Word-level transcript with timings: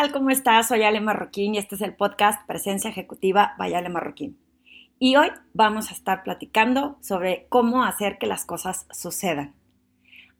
tal? 0.00 0.12
¿Cómo 0.12 0.30
estás? 0.30 0.68
Soy 0.68 0.82
Ale 0.82 0.98
Marroquín 1.00 1.54
y 1.54 1.58
este 1.58 1.74
es 1.74 1.82
el 1.82 1.94
podcast 1.94 2.46
Presencia 2.46 2.88
Ejecutiva 2.88 3.54
by 3.58 3.74
Ale 3.74 3.90
Marroquín. 3.90 4.38
Y 4.98 5.16
hoy 5.16 5.28
vamos 5.52 5.90
a 5.90 5.92
estar 5.92 6.22
platicando 6.22 6.96
sobre 7.02 7.44
cómo 7.50 7.84
hacer 7.84 8.16
que 8.16 8.26
las 8.26 8.46
cosas 8.46 8.86
sucedan. 8.92 9.52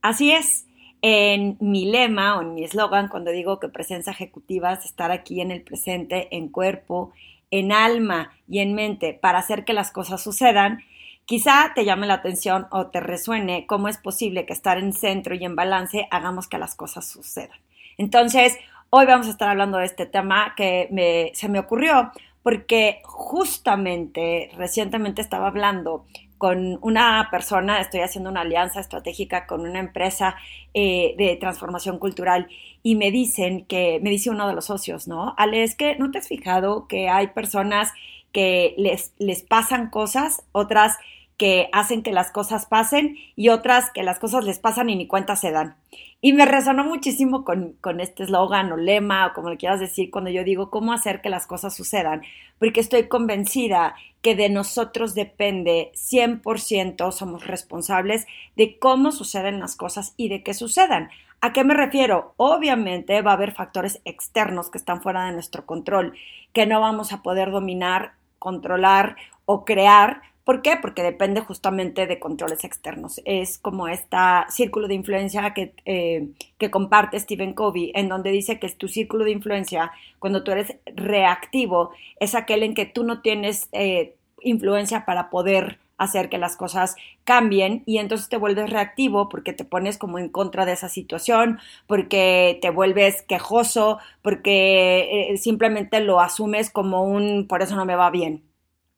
Así 0.01 0.33
es, 0.33 0.67
en 1.03 1.59
mi 1.61 1.85
lema 1.85 2.39
o 2.39 2.41
en 2.41 2.55
mi 2.55 2.65
eslogan, 2.65 3.09
cuando 3.09 3.33
digo 3.33 3.61
que 3.61 3.69
presencia 3.69 4.13
ejecutiva 4.13 4.73
es 4.73 4.87
estar 4.87 5.11
aquí 5.11 5.43
en 5.43 5.51
el 5.51 5.61
presente, 5.61 6.35
en 6.35 6.49
cuerpo, 6.49 7.13
en 7.51 7.71
alma 7.71 8.33
y 8.49 8.61
en 8.61 8.75
mente 8.75 9.13
para 9.13 9.41
hacer 9.41 9.67
que 9.67 9.75
las 9.75 9.91
cosas 9.91 10.23
sucedan, 10.23 10.79
quizá 11.27 11.73
te 11.75 11.85
llame 11.85 12.07
la 12.07 12.15
atención 12.15 12.67
o 12.71 12.87
te 12.87 13.01
resuene 13.01 13.67
cómo 13.67 13.89
es 13.89 13.99
posible 13.99 14.47
que 14.47 14.55
estar 14.55 14.79
en 14.79 14.95
centro 14.95 15.35
y 15.35 15.45
en 15.45 15.55
balance 15.55 16.09
hagamos 16.11 16.49
que 16.49 16.57
las 16.57 16.75
cosas 16.75 17.07
sucedan. 17.07 17.59
Entonces, 17.99 18.57
Hoy 18.93 19.07
vamos 19.07 19.29
a 19.29 19.31
estar 19.31 19.49
hablando 19.49 19.79
de 19.79 19.85
este 19.85 20.05
tema 20.05 20.55
que 20.57 21.31
se 21.35 21.49
me 21.49 21.61
ocurrió 21.61 22.11
porque 22.43 23.01
justamente 23.05 24.51
recientemente 24.57 25.23
estaba 25.23 25.47
hablando 25.47 26.07
con 26.39 26.77
una 26.83 27.29
persona, 27.31 27.81
estoy 27.81 28.01
haciendo 28.01 28.31
una 28.31 28.41
alianza 28.41 28.81
estratégica 28.81 29.47
con 29.47 29.61
una 29.61 29.79
empresa 29.79 30.35
eh, 30.75 31.15
de 31.17 31.37
transformación 31.37 32.01
cultural 32.01 32.49
y 32.83 32.97
me 32.97 33.13
dicen 33.13 33.65
que, 33.67 34.01
me 34.03 34.11
dice 34.11 34.29
uno 34.29 34.49
de 34.49 34.55
los 34.55 34.65
socios, 34.65 35.07
¿no? 35.07 35.35
Ale, 35.37 35.63
es 35.63 35.77
que 35.77 35.95
no 35.95 36.11
te 36.11 36.19
has 36.19 36.27
fijado 36.27 36.89
que 36.89 37.09
hay 37.09 37.29
personas 37.29 37.93
que 38.33 38.75
les, 38.77 39.13
les 39.21 39.43
pasan 39.43 39.91
cosas, 39.91 40.43
otras 40.51 40.97
que 41.41 41.71
hacen 41.73 42.03
que 42.03 42.13
las 42.13 42.31
cosas 42.33 42.67
pasen 42.67 43.17
y 43.35 43.49
otras 43.49 43.91
que 43.91 44.03
las 44.03 44.19
cosas 44.19 44.45
les 44.45 44.59
pasan 44.59 44.91
y 44.91 44.97
ni 44.97 45.07
cuenta 45.07 45.37
se 45.37 45.51
dan. 45.51 45.75
Y 46.21 46.35
me 46.35 46.45
resonó 46.45 46.85
muchísimo 46.85 47.47
con, 47.47 47.79
este 47.99 48.25
eslogan 48.25 48.71
o 48.73 48.77
lema 48.77 49.27
o 49.27 49.33
como 49.33 49.49
le 49.49 49.57
quieras 49.57 49.81
decir 49.81 50.11
cuando 50.11 50.29
yo 50.29 50.45
digo 50.45 50.69
cómo 50.69 50.93
hacer 50.93 51.23
que 51.23 51.31
las 51.31 51.47
cosas 51.47 51.75
sucedan, 51.75 52.21
porque 52.59 52.81
estoy 52.81 53.09
convencida 53.09 53.95
que 54.21 54.37
de 54.37 54.51
nosotros 54.51 55.15
depende 55.15 55.93
100% 55.95 57.11
somos 57.11 57.47
responsables 57.47 58.27
de 58.55 58.79
cómo 58.79 59.11
suceden 59.11 59.61
las 59.61 59.77
cosas 59.77 60.13
y 60.19 60.29
de 60.29 60.43
qué 60.43 60.53
sucedan. 60.53 61.09
¿A 61.41 61.55
qué 61.55 61.65
me 61.65 61.73
refiero? 61.73 62.35
Obviamente 62.37 63.23
va 63.23 63.31
a 63.31 63.35
haber 63.37 63.53
factores 63.53 64.03
externos 64.05 64.69
que 64.69 64.77
están 64.77 65.01
fuera 65.01 65.25
de 65.25 65.33
nuestro 65.33 65.65
control, 65.65 66.13
que 66.53 66.67
no 66.67 66.83
vamos 66.83 67.15
a 67.15 67.23
poder 67.23 67.51
dominar, 67.51 68.13
controlar 68.39 69.17
o 69.47 69.65
crear, 69.65 70.21
¿Por 70.51 70.63
qué? 70.63 70.77
Porque 70.77 71.05
depende 71.05 71.43
justamente 71.43 72.09
de 72.09 72.19
controles 72.19 72.65
externos. 72.65 73.21
Es 73.25 73.57
como 73.57 73.87
este 73.87 74.17
círculo 74.49 74.89
de 74.89 74.95
influencia 74.95 75.55
que, 75.55 75.75
eh, 75.85 76.31
que 76.59 76.73
comparte 76.73 77.21
Stephen 77.21 77.53
Covey, 77.53 77.93
en 77.95 78.09
donde 78.09 78.33
dice 78.33 78.59
que 78.59 78.69
tu 78.71 78.89
círculo 78.89 79.25
de 79.25 79.31
influencia, 79.31 79.93
cuando 80.19 80.43
tú 80.43 80.51
eres 80.51 80.75
reactivo, 80.87 81.93
es 82.19 82.35
aquel 82.35 82.65
en 82.65 82.75
que 82.75 82.85
tú 82.85 83.05
no 83.05 83.23
tienes 83.23 83.69
eh, 83.71 84.17
influencia 84.41 85.05
para 85.05 85.31
poder 85.31 85.79
hacer 85.99 86.29
que 86.29 86.39
las 86.39 86.57
cosas 86.57 86.97
cambien 87.23 87.85
y 87.87 87.99
entonces 87.99 88.29
te 88.29 88.37
vuelves 88.37 88.71
reactivo 88.71 89.29
porque 89.29 89.53
te 89.53 89.65
pones 89.65 89.99
como 89.99 90.19
en 90.19 90.29
contra 90.29 90.67
de 90.67 90.73
esa 90.73 90.89
situación, 90.89 91.61
porque 91.87 92.59
te 92.61 92.71
vuelves 92.71 93.23
quejoso, 93.23 94.01
porque 94.21 95.31
eh, 95.31 95.37
simplemente 95.37 96.01
lo 96.01 96.19
asumes 96.19 96.71
como 96.71 97.05
un 97.05 97.47
por 97.47 97.63
eso 97.63 97.77
no 97.77 97.85
me 97.85 97.95
va 97.95 98.11
bien. 98.11 98.50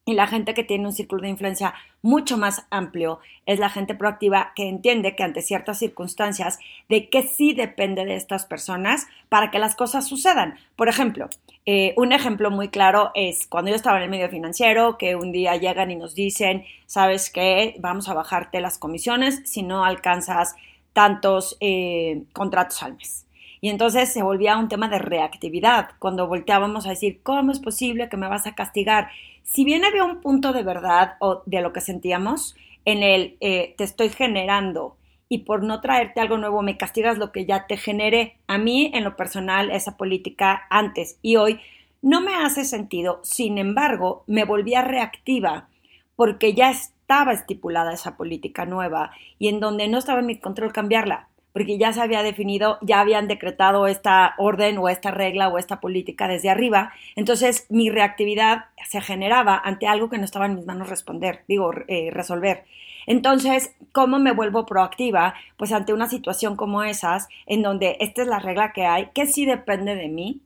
Y 0.05 0.15
la 0.15 0.27
gente 0.27 0.53
que 0.53 0.65
tiene 0.65 0.87
un 0.87 0.93
círculo 0.93 1.23
de 1.23 1.29
influencia 1.29 1.75
mucho 2.03 2.37
más 2.37 2.67
amplio 2.71 3.21
es 3.47 3.61
la 3.61 3.69
gente 3.69 3.95
proactiva 3.95 4.53
que 4.57 4.69
entiende 4.69 5.15
que 5.15 5.23
ante 5.23 5.43
ciertas 5.43 5.79
circunstancias 5.79 6.59
de 6.89 7.09
que 7.09 7.23
sí 7.23 7.53
depende 7.53 8.05
de 8.05 8.17
estas 8.17 8.45
personas 8.45 9.07
para 9.29 9.53
que 9.53 9.61
las 9.61 9.77
cosas 9.77 10.09
sucedan. 10.09 10.59
Por 10.75 10.89
ejemplo, 10.89 11.29
eh, 11.67 11.95
un 11.97 12.13
ejemplo 12.13 12.51
muy 12.51 12.69
claro 12.69 13.13
es 13.15 13.47
cuando 13.47 13.71
yo 13.71 13.77
estaba 13.77 13.99
en 13.99 14.05
el 14.05 14.11
medio 14.11 14.29
financiero, 14.29 14.99
que 14.99 15.15
un 15.15 15.31
día 15.31 15.55
llegan 15.55 15.93
y 15.93 15.97
nos 15.97 16.17
dicen, 16.17 16.65
sabes 16.87 17.31
qué, 17.31 17.77
vamos 17.79 18.09
a 18.09 18.15
bajarte 18.15 18.61
las 18.61 18.79
comisiones 18.79 19.43
si 19.45 19.63
no 19.63 19.85
alcanzas 19.85 20.57
tantos 20.93 21.57
eh, 21.61 22.25
contratos 22.33 22.83
al 22.83 22.97
mes. 22.97 23.27
Y 23.61 23.69
entonces 23.69 24.13
se 24.13 24.25
volvía 24.25 24.57
un 24.57 24.69
tema 24.69 24.89
de 24.89 24.99
reactividad, 24.99 25.91
cuando 26.01 26.27
volteábamos 26.27 26.85
a 26.85 26.91
decir, 26.91 27.21
¿cómo 27.23 27.53
es 27.53 27.61
posible 27.61 28.09
que 28.09 28.17
me 28.17 28.27
vas 28.27 28.49
a 28.49 28.57
castigar? 28.57 29.11
Si 29.45 29.65
bien 29.65 29.85
había 29.85 30.05
un 30.05 30.21
punto 30.21 30.53
de 30.53 30.63
verdad 30.63 31.17
o 31.19 31.43
de 31.47 31.61
lo 31.61 31.73
que 31.73 31.81
sentíamos, 31.81 32.57
en 32.85 33.03
el 33.03 33.37
eh, 33.41 33.75
te 33.77 33.85
estoy 33.85 34.09
generando 34.09 34.97
y 35.29 35.39
por 35.39 35.63
no 35.63 35.81
traerte 35.81 36.21
algo 36.21 36.37
nuevo 36.37 36.63
me 36.63 36.77
castigas 36.77 37.19
lo 37.19 37.33
que 37.33 37.47
ya 37.47 37.67
te 37.67 37.77
generé. 37.77 38.39
A 38.47 38.59
mí, 38.59 38.91
en 38.95 39.05
lo 39.05 39.17
personal, 39.17 39.71
esa 39.71 39.97
política 39.97 40.63
antes 40.69 41.19
y 41.23 41.37
hoy 41.37 41.61
no 42.03 42.21
me 42.21 42.35
hace 42.35 42.65
sentido. 42.65 43.21
Sin 43.23 43.59
embargo, 43.59 44.25
me 44.27 44.45
volvía 44.45 44.83
reactiva 44.83 45.69
porque 46.17 46.55
ya 46.55 46.71
estaba 46.71 47.33
estipulada 47.33 47.93
esa 47.93 48.17
política 48.17 48.67
nueva 48.67 49.13
y 49.39 49.49
en 49.49 49.61
donde 49.61 49.89
no 49.89 49.99
estaba 49.99 50.21
en 50.21 50.27
mi 50.27 50.39
control 50.39 50.73
cambiarla 50.73 51.29
porque 51.53 51.79
ya 51.79 51.93
se 51.93 52.01
había 52.01 52.23
definido, 52.23 52.79
ya 52.83 53.01
habían 53.01 53.29
decretado 53.29 53.87
esta 53.87 54.35
orden 54.39 54.79
o 54.79 54.89
esta 54.89 55.11
regla 55.11 55.49
o 55.49 55.59
esta 55.59 55.81
política 55.81 56.29
desde 56.29 56.51
arriba. 56.51 56.93
Entonces 57.17 57.67
mi 57.69 57.91
reactividad 57.91 58.67
se 58.89 59.01
generaba 59.01 59.61
ante 59.63 59.87
algo 59.87 60.09
que 60.09 60.19
no 60.19 60.25
estaba 60.25 60.47
en 60.47 60.55
mis 60.55 60.67
manos 60.67 60.89
responder, 60.89 61.45
digo, 61.49 61.73
eh, 61.89 62.11
resolver. 62.13 62.65
Entonces, 63.07 63.75
¿cómo 63.93 64.19
me 64.19 64.33
vuelvo 64.33 64.67
proactiva? 64.67 65.35
Pues 65.57 65.73
ante 65.73 65.93
una 65.93 66.09
situación 66.09 66.57
como 66.57 66.83
esas, 66.83 67.29
en 67.47 67.63
donde 67.63 67.97
esta 68.01 68.23
es 68.23 68.29
la 68.29 68.39
regla 68.39 68.73
que 68.73 68.87
hay, 68.87 69.09
que 69.15 69.27
sí 69.27 69.45
depende 69.45 69.97
de 69.97 70.09
mí 70.09 70.41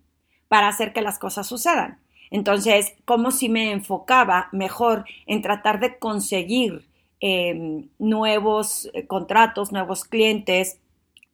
para 0.49 0.69
hacer 0.69 0.93
que 0.93 1.03
las 1.03 1.19
cosas 1.19 1.47
sucedan. 1.47 1.99
Entonces, 2.31 2.95
¿cómo 3.05 3.31
si 3.31 3.49
me 3.49 3.71
enfocaba 3.71 4.49
mejor 4.53 5.05
en 5.27 5.43
tratar 5.43 5.81
de 5.81 5.99
conseguir 5.99 6.85
em, 7.21 7.89
nuevos 7.99 8.91
eh, 8.95 9.07
contratos, 9.07 9.73
nuevos 9.73 10.05
clientes, 10.05 10.81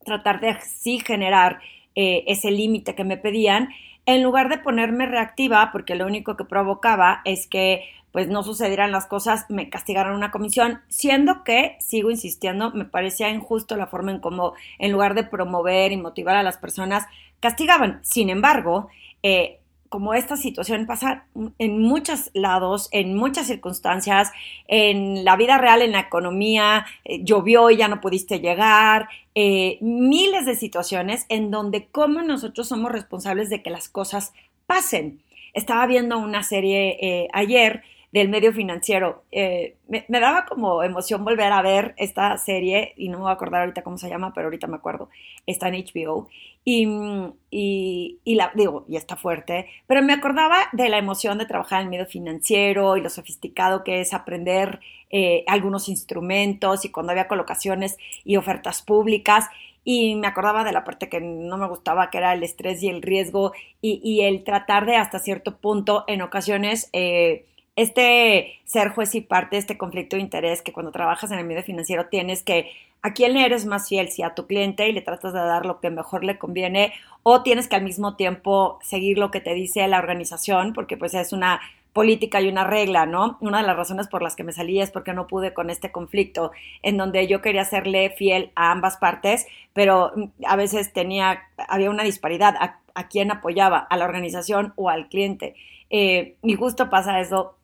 tratar 0.04 0.40
de 0.40 0.56
sí 0.60 1.00
generar 1.00 1.60
eh, 1.94 2.24
ese 2.26 2.50
límite 2.50 2.94
que 2.94 3.04
me 3.04 3.16
pedían, 3.16 3.68
en 4.06 4.22
lugar 4.22 4.48
de 4.48 4.58
ponerme 4.58 5.06
reactiva, 5.06 5.70
porque 5.72 5.94
lo 5.94 6.06
único 6.06 6.36
que 6.36 6.44
provocaba 6.44 7.20
es 7.24 7.46
que 7.46 7.84
pues 8.12 8.28
no 8.28 8.42
sucedieran 8.42 8.92
las 8.92 9.06
cosas, 9.06 9.46
me 9.48 9.70
castigaran 9.70 10.14
una 10.14 10.30
comisión, 10.30 10.80
siendo 10.88 11.44
que, 11.44 11.76
sigo 11.80 12.10
insistiendo, 12.10 12.70
me 12.72 12.84
parecía 12.84 13.30
injusto 13.30 13.74
la 13.74 13.86
forma 13.86 14.10
en 14.10 14.20
cómo, 14.20 14.52
en 14.78 14.92
lugar 14.92 15.14
de 15.14 15.24
promover 15.24 15.92
y 15.92 15.96
motivar 15.96 16.36
a 16.36 16.42
las 16.42 16.58
personas, 16.58 17.06
castigaban. 17.40 18.00
Sin 18.02 18.28
embargo, 18.28 18.88
eh, 19.22 19.60
como 19.92 20.14
esta 20.14 20.38
situación 20.38 20.86
pasa 20.86 21.26
en 21.58 21.82
muchos 21.82 22.30
lados, 22.32 22.88
en 22.92 23.14
muchas 23.14 23.46
circunstancias, 23.46 24.32
en 24.66 25.22
la 25.22 25.36
vida 25.36 25.58
real, 25.58 25.82
en 25.82 25.92
la 25.92 26.00
economía, 26.00 26.86
eh, 27.04 27.22
llovió 27.22 27.68
y 27.68 27.76
ya 27.76 27.88
no 27.88 28.00
pudiste 28.00 28.40
llegar, 28.40 29.10
eh, 29.34 29.76
miles 29.82 30.46
de 30.46 30.54
situaciones 30.54 31.26
en 31.28 31.50
donde 31.50 31.88
como 31.88 32.22
nosotros 32.22 32.68
somos 32.68 32.90
responsables 32.90 33.50
de 33.50 33.62
que 33.62 33.68
las 33.68 33.90
cosas 33.90 34.32
pasen. 34.66 35.20
Estaba 35.52 35.86
viendo 35.86 36.16
una 36.16 36.42
serie 36.42 36.96
eh, 37.02 37.28
ayer 37.34 37.82
del 38.12 38.28
medio 38.28 38.52
financiero. 38.52 39.24
me, 39.32 40.04
me, 40.08 40.20
daba 40.20 40.44
como 40.44 40.82
emoción 40.82 41.24
volver 41.24 41.52
a 41.52 41.62
ver 41.62 41.94
esta 41.96 42.36
serie, 42.38 42.92
y 42.96 43.08
no 43.08 43.18
me 43.18 43.22
voy 43.22 43.30
a 43.30 43.34
acordar 43.34 43.62
ahorita 43.62 43.82
cómo 43.82 43.98
se 43.98 44.08
llama, 44.08 44.32
pero 44.34 44.46
ahorita 44.46 44.66
me 44.66 44.76
acuerdo, 44.76 45.08
está 45.46 45.68
en 45.68 45.74
HBO. 45.74 46.28
Y, 46.64 48.34
la, 48.36 48.52
digo, 48.54 48.84
y 48.88 48.96
está 48.96 49.16
fuerte, 49.16 49.66
pero 49.86 50.02
me 50.02 50.12
acordaba 50.12 50.68
de 50.72 50.88
la 50.88 50.98
emoción 50.98 51.38
de 51.38 51.46
trabajar 51.46 51.80
en 51.80 51.86
el 51.86 51.90
medio 51.90 52.06
financiero 52.06 52.96
y 52.96 53.00
lo 53.00 53.10
sofisticado 53.10 53.82
que 53.82 54.00
es 54.00 54.14
aprender 54.14 54.80
eh, 55.10 55.44
algunos 55.48 55.88
instrumentos 55.88 56.84
y 56.84 56.90
cuando 56.90 57.10
había 57.10 57.26
colocaciones 57.26 57.96
y 58.24 58.36
ofertas 58.36 58.82
públicas. 58.82 59.46
Y 59.84 60.14
me 60.14 60.28
acordaba 60.28 60.62
de 60.62 60.70
la 60.70 60.84
parte 60.84 61.08
que 61.08 61.20
no 61.20 61.56
me 61.58 61.66
gustaba, 61.66 62.10
que 62.10 62.18
era 62.18 62.32
el 62.32 62.44
estrés 62.44 62.80
y 62.84 62.88
el 62.88 63.02
riesgo 63.02 63.52
y, 63.80 64.20
el 64.20 64.44
tratar 64.44 64.86
de 64.86 64.94
hasta 64.94 65.18
cierto 65.18 65.56
punto, 65.56 66.04
en 66.06 66.22
ocasiones, 66.22 66.88
eh, 66.92 67.46
este 67.76 68.60
ser 68.64 68.90
juez 68.90 69.14
y 69.14 69.20
parte, 69.20 69.56
este 69.56 69.78
conflicto 69.78 70.16
de 70.16 70.22
interés 70.22 70.62
que 70.62 70.72
cuando 70.72 70.92
trabajas 70.92 71.30
en 71.30 71.38
el 71.38 71.46
medio 71.46 71.62
financiero 71.62 72.06
tienes 72.06 72.42
que 72.42 72.70
a 73.02 73.14
quién 73.14 73.36
eres 73.36 73.66
más 73.66 73.88
fiel, 73.88 74.10
si 74.10 74.22
a 74.22 74.34
tu 74.34 74.46
cliente 74.46 74.88
y 74.88 74.92
le 74.92 75.00
tratas 75.00 75.32
de 75.32 75.40
dar 75.40 75.66
lo 75.66 75.80
que 75.80 75.90
mejor 75.90 76.22
le 76.22 76.38
conviene 76.38 76.92
o 77.22 77.42
tienes 77.42 77.68
que 77.68 77.76
al 77.76 77.82
mismo 77.82 78.14
tiempo 78.14 78.78
seguir 78.82 79.18
lo 79.18 79.30
que 79.30 79.40
te 79.40 79.54
dice 79.54 79.86
la 79.88 79.98
organización 79.98 80.72
porque 80.72 80.96
pues 80.96 81.14
es 81.14 81.32
una 81.32 81.60
política 81.92 82.40
y 82.40 82.48
una 82.48 82.64
regla, 82.64 83.06
¿no? 83.06 83.36
Una 83.40 83.58
de 83.58 83.66
las 83.66 83.76
razones 83.76 84.08
por 84.08 84.22
las 84.22 84.34
que 84.34 84.44
me 84.44 84.52
salí 84.52 84.80
es 84.80 84.90
porque 84.90 85.12
no 85.12 85.26
pude 85.26 85.52
con 85.52 85.68
este 85.68 85.92
conflicto 85.92 86.52
en 86.82 86.96
donde 86.96 87.26
yo 87.26 87.42
quería 87.42 87.64
serle 87.64 88.10
fiel 88.10 88.50
a 88.54 88.70
ambas 88.70 88.96
partes, 88.96 89.46
pero 89.74 90.12
a 90.46 90.56
veces 90.56 90.92
tenía, 90.92 91.42
había 91.68 91.90
una 91.90 92.02
disparidad 92.02 92.54
a, 92.94 93.08
quién 93.08 93.30
apoyaba, 93.30 93.78
a 93.78 93.96
la 93.96 94.04
organización 94.04 94.72
o 94.76 94.88
al 94.88 95.08
cliente. 95.08 95.54
Eh, 95.90 96.36
y 96.42 96.54
justo 96.54 96.88
pasa 96.88 97.20
eso 97.20 97.56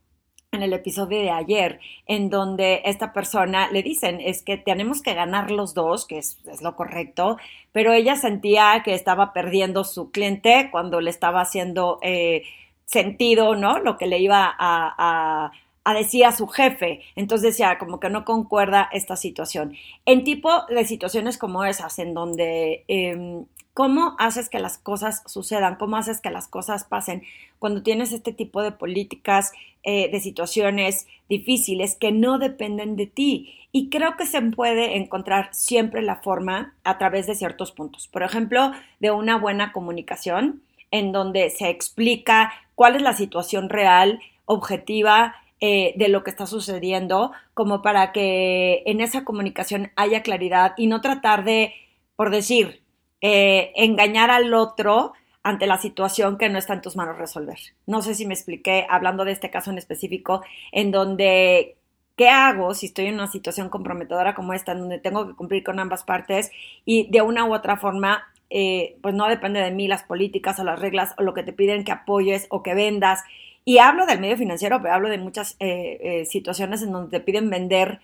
en 0.58 0.64
el 0.64 0.74
episodio 0.74 1.20
de 1.20 1.30
ayer, 1.30 1.80
en 2.06 2.28
donde 2.28 2.82
esta 2.84 3.12
persona 3.12 3.70
le 3.70 3.82
dicen, 3.82 4.20
es 4.20 4.42
que 4.42 4.58
tenemos 4.58 5.00
que 5.00 5.14
ganar 5.14 5.50
los 5.50 5.72
dos, 5.72 6.06
que 6.06 6.18
es, 6.18 6.38
lo 6.62 6.76
correcto, 6.76 7.38
pero 7.72 7.92
ella 7.92 8.16
sentía 8.16 8.82
que 8.84 8.94
estaba 8.94 9.32
perdiendo 9.32 9.84
su 9.84 10.10
cliente 10.10 10.68
cuando 10.70 11.00
le 11.00 11.10
estaba 11.10 11.40
haciendo 11.40 11.98
eh, 12.02 12.42
sentido, 12.84 13.54
¿no? 13.54 13.78
Lo 13.78 13.96
que 13.96 14.06
le 14.06 14.18
iba 14.18 14.54
a, 14.58 15.50
a 15.88 15.94
decir 15.94 16.26
a 16.26 16.32
su 16.32 16.46
jefe. 16.46 17.00
Entonces 17.16 17.52
decía, 17.52 17.78
como 17.78 17.98
que 17.98 18.10
no 18.10 18.26
concuerda 18.26 18.90
esta 18.92 19.16
situación. 19.16 19.74
En 20.04 20.22
tipo 20.22 20.50
de 20.68 20.84
situaciones 20.84 21.38
como 21.38 21.64
esas, 21.64 21.98
en 21.98 22.12
donde 22.12 22.84
em, 22.88 23.46
¿Cómo 23.78 24.16
haces 24.18 24.48
que 24.48 24.58
las 24.58 24.76
cosas 24.76 25.22
sucedan? 25.26 25.76
¿Cómo 25.76 25.96
haces 25.96 26.20
que 26.20 26.32
las 26.32 26.48
cosas 26.48 26.82
pasen 26.82 27.22
cuando 27.60 27.84
tienes 27.84 28.10
este 28.10 28.32
tipo 28.32 28.60
de 28.60 28.72
políticas, 28.72 29.52
eh, 29.84 30.10
de 30.10 30.18
situaciones 30.18 31.06
difíciles 31.28 31.94
que 31.94 32.10
no 32.10 32.40
dependen 32.40 32.96
de 32.96 33.06
ti? 33.06 33.54
Y 33.70 33.88
creo 33.88 34.16
que 34.16 34.26
se 34.26 34.42
puede 34.42 34.96
encontrar 34.96 35.50
siempre 35.52 36.02
la 36.02 36.16
forma 36.16 36.74
a 36.82 36.98
través 36.98 37.28
de 37.28 37.36
ciertos 37.36 37.70
puntos. 37.70 38.08
Por 38.08 38.24
ejemplo, 38.24 38.72
de 38.98 39.12
una 39.12 39.38
buena 39.38 39.70
comunicación 39.70 40.60
en 40.90 41.12
donde 41.12 41.48
se 41.48 41.70
explica 41.70 42.52
cuál 42.74 42.96
es 42.96 43.02
la 43.02 43.12
situación 43.12 43.68
real, 43.68 44.18
objetiva, 44.46 45.36
eh, 45.60 45.94
de 45.94 46.08
lo 46.08 46.24
que 46.24 46.30
está 46.30 46.46
sucediendo, 46.46 47.30
como 47.54 47.80
para 47.80 48.10
que 48.10 48.82
en 48.86 49.00
esa 49.00 49.22
comunicación 49.22 49.92
haya 49.94 50.24
claridad 50.24 50.74
y 50.76 50.88
no 50.88 51.00
tratar 51.00 51.44
de, 51.44 51.74
por 52.16 52.30
decir, 52.30 52.82
eh, 53.20 53.72
engañar 53.74 54.30
al 54.30 54.54
otro 54.54 55.12
ante 55.42 55.66
la 55.66 55.78
situación 55.78 56.38
que 56.38 56.48
no 56.48 56.58
está 56.58 56.74
en 56.74 56.82
tus 56.82 56.96
manos 56.96 57.18
resolver. 57.18 57.58
No 57.86 58.02
sé 58.02 58.14
si 58.14 58.26
me 58.26 58.34
expliqué 58.34 58.86
hablando 58.88 59.24
de 59.24 59.32
este 59.32 59.50
caso 59.50 59.70
en 59.70 59.78
específico, 59.78 60.42
en 60.72 60.90
donde, 60.90 61.76
¿qué 62.16 62.28
hago 62.28 62.74
si 62.74 62.86
estoy 62.86 63.06
en 63.06 63.14
una 63.14 63.28
situación 63.28 63.70
comprometedora 63.70 64.34
como 64.34 64.52
esta, 64.52 64.72
en 64.72 64.80
donde 64.80 64.98
tengo 64.98 65.26
que 65.26 65.34
cumplir 65.34 65.64
con 65.64 65.80
ambas 65.80 66.04
partes 66.04 66.50
y 66.84 67.08
de 67.10 67.22
una 67.22 67.44
u 67.44 67.54
otra 67.54 67.76
forma, 67.76 68.24
eh, 68.50 68.98
pues 69.02 69.14
no 69.14 69.26
depende 69.28 69.60
de 69.60 69.70
mí 69.70 69.88
las 69.88 70.02
políticas 70.04 70.58
o 70.58 70.64
las 70.64 70.80
reglas 70.80 71.14
o 71.18 71.22
lo 71.22 71.34
que 71.34 71.42
te 71.42 71.52
piden 71.52 71.84
que 71.84 71.92
apoyes 71.92 72.46
o 72.50 72.62
que 72.62 72.74
vendas? 72.74 73.22
Y 73.64 73.78
hablo 73.78 74.06
del 74.06 74.20
medio 74.20 74.36
financiero, 74.36 74.80
pero 74.80 74.94
hablo 74.94 75.08
de 75.08 75.18
muchas 75.18 75.56
eh, 75.60 76.24
situaciones 76.28 76.82
en 76.82 76.92
donde 76.92 77.18
te 77.18 77.24
piden 77.24 77.50
vender 77.50 78.00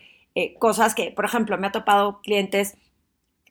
cosas 0.58 0.96
que, 0.96 1.12
por 1.12 1.24
ejemplo, 1.24 1.56
me 1.58 1.68
ha 1.68 1.72
topado 1.72 2.20
clientes 2.20 2.76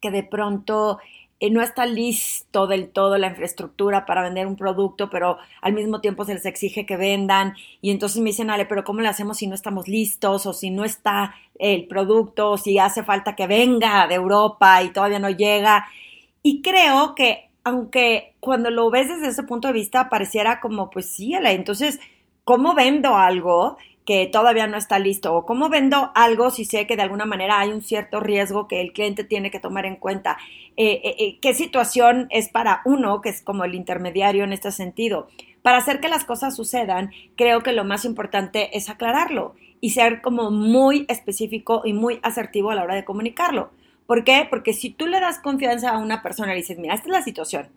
que 0.02 0.12
de 0.12 0.24
pronto 0.24 1.00
eh, 1.40 1.50
no 1.50 1.62
está 1.62 1.86
listo 1.86 2.68
del 2.68 2.90
todo 2.90 3.18
la 3.18 3.28
infraestructura 3.28 4.06
para 4.06 4.24
vender 4.24 4.48
un 4.48 4.56
producto, 4.56 5.10
pero 5.10 5.38
al 5.62 5.74
mismo 5.74 6.02
tiempo 6.02 6.26
se 6.26 6.34
les 6.34 6.46
exige 6.46 6.86
que 6.86 6.98
vendan. 6.98 7.56
Y 7.82 7.92
entonces 7.92 8.22
me 8.22 8.30
dicen, 8.30 8.50
Ale, 8.50 8.66
pero 8.66 8.84
¿cómo 8.84 9.02
le 9.02 9.08
hacemos 9.08 9.38
si 9.38 9.48
no 9.48 9.56
estamos 9.56 9.88
listos 9.88 10.46
o 10.46 10.54
si 10.54 10.70
no 10.70 10.86
está 10.86 11.36
el 11.60 11.88
producto 11.88 12.52
o 12.52 12.58
si 12.58 12.80
hace 12.80 13.04
falta 13.04 13.36
que 13.36 13.48
venga 13.48 14.08
de 14.08 14.16
Europa 14.16 14.82
y 14.84 14.90
todavía 14.92 15.20
no 15.20 15.30
llega? 15.30 15.86
Y 16.42 16.62
creo 16.62 17.16
que 17.16 17.50
aunque 17.64 18.36
cuando 18.40 18.70
lo 18.70 18.90
ves 18.90 19.08
desde 19.08 19.28
ese 19.28 19.44
punto 19.44 19.68
de 19.68 19.74
vista 19.74 20.10
pareciera 20.10 20.60
como, 20.60 20.90
pues 20.90 21.10
sí, 21.10 21.34
Ale, 21.34 21.52
entonces, 21.52 22.00
¿cómo 22.44 22.76
vendo 22.76 23.16
algo? 23.16 23.78
Que 24.06 24.28
todavía 24.28 24.68
no 24.68 24.78
está 24.78 25.00
listo 25.00 25.34
o 25.34 25.46
cómo 25.46 25.70
vendo 25.70 26.12
algo 26.16 26.52
si 26.52 26.66
sé 26.66 26.88
que 26.88 26.96
de 26.96 27.04
alguna 27.04 27.26
manera 27.26 27.60
hay 27.60 27.72
un 27.72 27.82
cierto 27.82 28.20
riesgo 28.20 28.68
que 28.68 28.82
el 28.82 28.92
cliente 28.92 29.24
tiene 29.24 29.52
que 29.52 29.60
tomar 29.60 29.86
en 29.86 29.96
cuenta. 29.96 30.38
Eh, 30.76 31.02
eh, 31.04 31.16
eh, 31.20 31.38
¿Qué 31.42 31.54
situación 31.54 32.28
es 32.30 32.50
para 32.50 32.82
uno, 32.86 33.22
que 33.22 33.30
es 33.30 33.42
como 33.42 33.64
el 33.64 33.76
intermediario 33.76 34.44
en 34.44 34.54
este 34.54 34.72
sentido? 34.72 35.28
Para 35.62 35.78
hacer 35.78 36.02
que 36.02 36.10
las 36.10 36.26
cosas 36.26 36.56
sucedan, 36.56 37.12
creo 37.38 37.62
que 37.62 37.72
lo 37.72 37.86
más 37.86 38.04
importante 38.04 38.76
es 38.78 38.90
aclararlo 38.90 39.56
y 39.80 39.92
ser 39.92 40.22
como 40.22 40.52
muy 40.52 41.06
específico 41.08 41.84
y 41.86 41.94
muy 41.94 42.20
asertivo 42.24 42.72
a 42.72 42.76
la 42.76 42.84
hora 42.84 42.96
de 42.96 43.06
comunicarlo. 43.06 43.72
¿Por 44.06 44.26
qué? 44.26 44.46
Porque 44.50 44.74
si 44.74 44.90
tú 44.90 45.08
le 45.08 45.22
das 45.22 45.40
confianza 45.40 45.92
a 45.92 46.00
una 46.00 46.22
persona 46.22 46.54
y 46.54 46.58
dices, 46.58 46.78
mira, 46.78 46.94
esta 46.94 47.08
es 47.08 47.14
la 47.14 47.22
situación. 47.22 47.70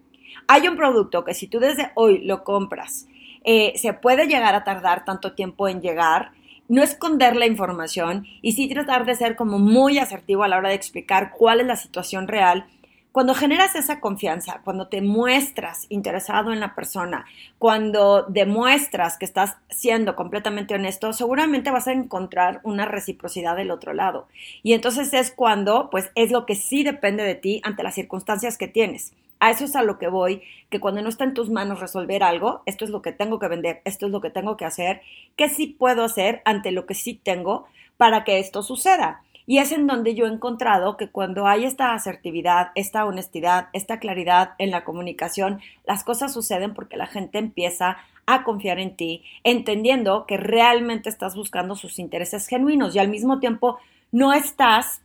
Hay 0.48 0.66
un 0.66 0.76
producto 0.76 1.24
que 1.24 1.34
si 1.34 1.46
tú 1.46 1.60
desde 1.60 1.92
hoy 1.94 2.18
lo 2.18 2.44
compras, 2.44 3.06
eh, 3.46 3.74
se 3.76 3.92
puede 3.92 4.26
llegar 4.26 4.56
a 4.56 4.64
tardar 4.64 5.04
tanto 5.04 5.32
tiempo 5.32 5.68
en 5.68 5.80
llegar, 5.80 6.32
no 6.68 6.82
esconder 6.82 7.36
la 7.36 7.46
información 7.46 8.26
y 8.42 8.52
sí 8.52 8.68
tratar 8.68 9.06
de 9.06 9.14
ser 9.14 9.36
como 9.36 9.60
muy 9.60 9.98
asertivo 9.98 10.42
a 10.42 10.48
la 10.48 10.56
hora 10.56 10.70
de 10.70 10.74
explicar 10.74 11.30
cuál 11.30 11.60
es 11.60 11.66
la 11.68 11.76
situación 11.76 12.26
real. 12.26 12.66
Cuando 13.12 13.34
generas 13.34 13.76
esa 13.76 14.00
confianza, 14.00 14.60
cuando 14.64 14.88
te 14.88 15.00
muestras 15.00 15.86
interesado 15.90 16.52
en 16.52 16.58
la 16.58 16.74
persona, 16.74 17.24
cuando 17.58 18.24
demuestras 18.24 19.16
que 19.16 19.24
estás 19.24 19.56
siendo 19.70 20.16
completamente 20.16 20.74
honesto, 20.74 21.12
seguramente 21.12 21.70
vas 21.70 21.86
a 21.86 21.92
encontrar 21.92 22.60
una 22.64 22.84
reciprocidad 22.84 23.56
del 23.56 23.70
otro 23.70 23.94
lado. 23.94 24.26
Y 24.64 24.72
entonces 24.72 25.14
es 25.14 25.30
cuando, 25.30 25.88
pues 25.88 26.10
es 26.16 26.32
lo 26.32 26.46
que 26.46 26.56
sí 26.56 26.82
depende 26.82 27.22
de 27.22 27.36
ti 27.36 27.60
ante 27.64 27.84
las 27.84 27.94
circunstancias 27.94 28.58
que 28.58 28.68
tienes. 28.68 29.14
A 29.38 29.50
eso 29.50 29.64
es 29.64 29.76
a 29.76 29.82
lo 29.82 29.98
que 29.98 30.08
voy, 30.08 30.42
que 30.70 30.80
cuando 30.80 31.02
no 31.02 31.08
está 31.08 31.24
en 31.24 31.34
tus 31.34 31.50
manos 31.50 31.80
resolver 31.80 32.22
algo, 32.22 32.62
esto 32.66 32.84
es 32.84 32.90
lo 32.90 33.02
que 33.02 33.12
tengo 33.12 33.38
que 33.38 33.48
vender, 33.48 33.82
esto 33.84 34.06
es 34.06 34.12
lo 34.12 34.20
que 34.20 34.30
tengo 34.30 34.56
que 34.56 34.64
hacer, 34.64 35.02
¿qué 35.36 35.48
sí 35.48 35.66
puedo 35.66 36.04
hacer 36.04 36.42
ante 36.44 36.72
lo 36.72 36.86
que 36.86 36.94
sí 36.94 37.14
tengo 37.14 37.66
para 37.96 38.24
que 38.24 38.38
esto 38.38 38.62
suceda? 38.62 39.22
Y 39.48 39.58
es 39.58 39.70
en 39.70 39.86
donde 39.86 40.14
yo 40.14 40.26
he 40.26 40.28
encontrado 40.28 40.96
que 40.96 41.08
cuando 41.08 41.46
hay 41.46 41.64
esta 41.64 41.94
asertividad, 41.94 42.72
esta 42.74 43.04
honestidad, 43.04 43.68
esta 43.72 44.00
claridad 44.00 44.54
en 44.58 44.72
la 44.72 44.82
comunicación, 44.84 45.60
las 45.86 46.02
cosas 46.02 46.32
suceden 46.32 46.74
porque 46.74 46.96
la 46.96 47.06
gente 47.06 47.38
empieza 47.38 47.98
a 48.26 48.42
confiar 48.42 48.80
en 48.80 48.96
ti, 48.96 49.22
entendiendo 49.44 50.26
que 50.26 50.36
realmente 50.36 51.08
estás 51.08 51.36
buscando 51.36 51.76
sus 51.76 52.00
intereses 52.00 52.48
genuinos 52.48 52.96
y 52.96 52.98
al 52.98 53.08
mismo 53.08 53.38
tiempo 53.38 53.78
no 54.10 54.32
estás 54.32 55.00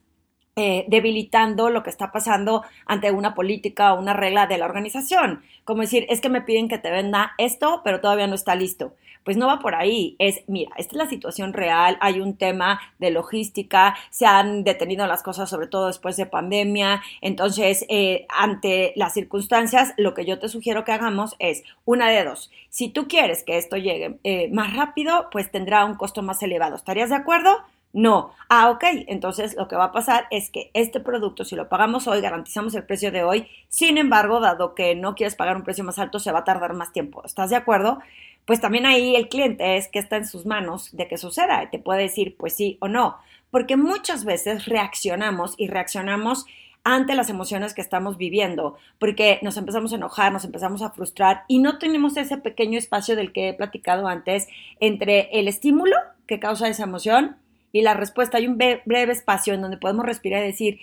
eh, 0.57 0.83
debilitando 0.89 1.69
lo 1.69 1.81
que 1.81 1.89
está 1.89 2.11
pasando 2.11 2.63
ante 2.85 3.09
una 3.11 3.33
política 3.33 3.93
o 3.93 3.99
una 3.99 4.11
regla 4.11 4.47
de 4.47 4.57
la 4.57 4.65
organización. 4.65 5.43
Como 5.63 5.81
decir, 5.81 6.05
es 6.09 6.19
que 6.19 6.27
me 6.27 6.41
piden 6.41 6.67
que 6.67 6.77
te 6.77 6.91
venda 6.91 7.31
esto, 7.37 7.79
pero 7.85 8.01
todavía 8.01 8.27
no 8.27 8.35
está 8.35 8.53
listo. 8.55 8.93
Pues 9.23 9.37
no 9.37 9.47
va 9.47 9.59
por 9.59 9.75
ahí. 9.75 10.17
Es, 10.19 10.41
mira, 10.47 10.71
esta 10.75 10.91
es 10.91 10.97
la 10.97 11.09
situación 11.09 11.53
real, 11.53 11.97
hay 12.01 12.19
un 12.19 12.35
tema 12.35 12.81
de 12.99 13.11
logística, 13.11 13.95
se 14.09 14.25
han 14.25 14.65
detenido 14.65 15.07
las 15.07 15.23
cosas, 15.23 15.49
sobre 15.49 15.67
todo 15.67 15.87
después 15.87 16.17
de 16.17 16.25
pandemia. 16.25 17.01
Entonces, 17.21 17.85
eh, 17.87 18.25
ante 18.27 18.91
las 18.97 19.13
circunstancias, 19.13 19.93
lo 19.95 20.13
que 20.13 20.25
yo 20.25 20.37
te 20.37 20.49
sugiero 20.49 20.83
que 20.83 20.91
hagamos 20.91 21.35
es 21.39 21.63
una 21.85 22.09
de 22.09 22.25
dos. 22.25 22.51
Si 22.69 22.89
tú 22.89 23.07
quieres 23.07 23.43
que 23.43 23.57
esto 23.57 23.77
llegue 23.77 24.17
eh, 24.25 24.49
más 24.51 24.75
rápido, 24.75 25.29
pues 25.31 25.49
tendrá 25.49 25.85
un 25.85 25.95
costo 25.95 26.23
más 26.23 26.43
elevado. 26.43 26.75
¿Estarías 26.75 27.09
de 27.09 27.15
acuerdo? 27.15 27.63
No. 27.93 28.33
Ah, 28.49 28.69
ok. 28.69 28.83
Entonces 29.07 29.55
lo 29.55 29.67
que 29.67 29.75
va 29.75 29.85
a 29.85 29.91
pasar 29.91 30.27
es 30.31 30.49
que 30.49 30.71
este 30.73 30.99
producto, 30.99 31.43
si 31.43 31.55
lo 31.55 31.67
pagamos 31.69 32.07
hoy, 32.07 32.21
garantizamos 32.21 32.73
el 32.75 32.83
precio 32.83 33.11
de 33.11 33.23
hoy. 33.23 33.47
Sin 33.67 33.97
embargo, 33.97 34.39
dado 34.39 34.75
que 34.75 34.95
no 34.95 35.15
quieres 35.15 35.35
pagar 35.35 35.57
un 35.57 35.63
precio 35.63 35.83
más 35.83 35.99
alto, 35.99 36.19
se 36.19 36.31
va 36.31 36.39
a 36.39 36.43
tardar 36.43 36.73
más 36.73 36.93
tiempo. 36.93 37.21
¿Estás 37.25 37.49
de 37.49 37.57
acuerdo? 37.57 37.99
Pues 38.45 38.61
también 38.61 38.85
ahí 38.85 39.15
el 39.15 39.29
cliente 39.29 39.77
es 39.77 39.87
que 39.87 39.99
está 39.99 40.17
en 40.17 40.27
sus 40.27 40.45
manos 40.45 40.89
de 40.95 41.07
que 41.07 41.17
suceda. 41.17 41.69
Te 41.69 41.79
puede 41.79 42.03
decir 42.03 42.35
pues 42.37 42.55
sí 42.55 42.77
o 42.79 42.87
no. 42.87 43.17
Porque 43.51 43.75
muchas 43.75 44.23
veces 44.23 44.65
reaccionamos 44.65 45.55
y 45.57 45.67
reaccionamos 45.67 46.45
ante 46.83 47.13
las 47.13 47.29
emociones 47.29 47.73
que 47.73 47.81
estamos 47.81 48.17
viviendo, 48.17 48.75
porque 48.97 49.37
nos 49.43 49.55
empezamos 49.57 49.93
a 49.93 49.97
enojar, 49.97 50.31
nos 50.31 50.45
empezamos 50.45 50.81
a 50.81 50.89
frustrar 50.89 51.43
y 51.47 51.59
no 51.59 51.77
tenemos 51.77 52.17
ese 52.17 52.37
pequeño 52.37 52.79
espacio 52.79 53.15
del 53.15 53.31
que 53.31 53.49
he 53.49 53.53
platicado 53.53 54.07
antes 54.07 54.47
entre 54.79 55.29
el 55.31 55.47
estímulo 55.47 55.95
que 56.25 56.39
causa 56.39 56.69
esa 56.69 56.83
emoción 56.83 57.37
y 57.71 57.81
la 57.81 57.93
respuesta, 57.93 58.37
hay 58.37 58.47
un 58.47 58.57
breve 58.57 59.11
espacio 59.11 59.53
en 59.53 59.61
donde 59.61 59.77
podemos 59.77 60.05
respirar 60.05 60.43
y 60.43 60.47
decir, 60.47 60.79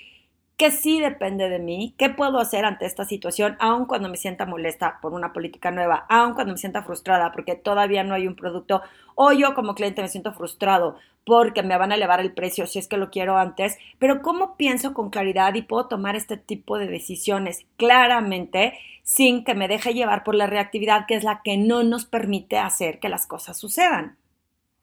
que 0.59 0.73
sí 0.73 0.99
depende 1.00 1.49
de 1.49 1.61
mí, 1.61 1.95
qué 1.97 2.11
puedo 2.11 2.40
hacer 2.40 2.64
ante 2.64 2.85
esta 2.85 3.04
situación, 3.04 3.57
aun 3.61 3.87
cuando 3.87 4.09
me 4.09 4.16
sienta 4.16 4.45
molesta 4.45 4.99
por 5.00 5.12
una 5.14 5.33
política 5.33 5.71
nueva, 5.71 6.04
aun 6.09 6.35
cuando 6.35 6.52
me 6.52 6.59
sienta 6.59 6.83
frustrada 6.83 7.30
porque 7.30 7.54
todavía 7.54 8.02
no 8.02 8.14
hay 8.14 8.26
un 8.26 8.35
producto, 8.35 8.83
o 9.14 9.30
yo 9.30 9.54
como 9.54 9.76
cliente 9.76 10.02
me 10.02 10.09
siento 10.09 10.33
frustrado 10.33 10.97
porque 11.25 11.62
me 11.62 11.78
van 11.78 11.92
a 11.92 11.95
elevar 11.95 12.18
el 12.18 12.33
precio 12.33 12.66
si 12.66 12.80
es 12.80 12.88
que 12.88 12.97
lo 12.97 13.11
quiero 13.11 13.38
antes, 13.38 13.78
pero 14.00 14.21
cómo 14.21 14.57
pienso 14.57 14.95
con 14.95 15.11
claridad 15.11 15.54
y 15.54 15.62
puedo 15.62 15.87
tomar 15.87 16.16
este 16.16 16.37
tipo 16.37 16.76
de 16.76 16.88
decisiones 16.88 17.64
claramente 17.76 18.76
sin 19.04 19.45
que 19.45 19.54
me 19.54 19.68
deje 19.68 19.95
llevar 19.95 20.25
por 20.25 20.35
la 20.35 20.49
reactividad 20.49 21.07
que 21.07 21.14
es 21.14 21.23
la 21.23 21.40
que 21.45 21.57
no 21.57 21.85
nos 21.85 22.04
permite 22.04 22.59
hacer 22.59 22.99
que 22.99 23.09
las 23.09 23.28
cosas 23.28 23.57
sucedan 23.57 24.17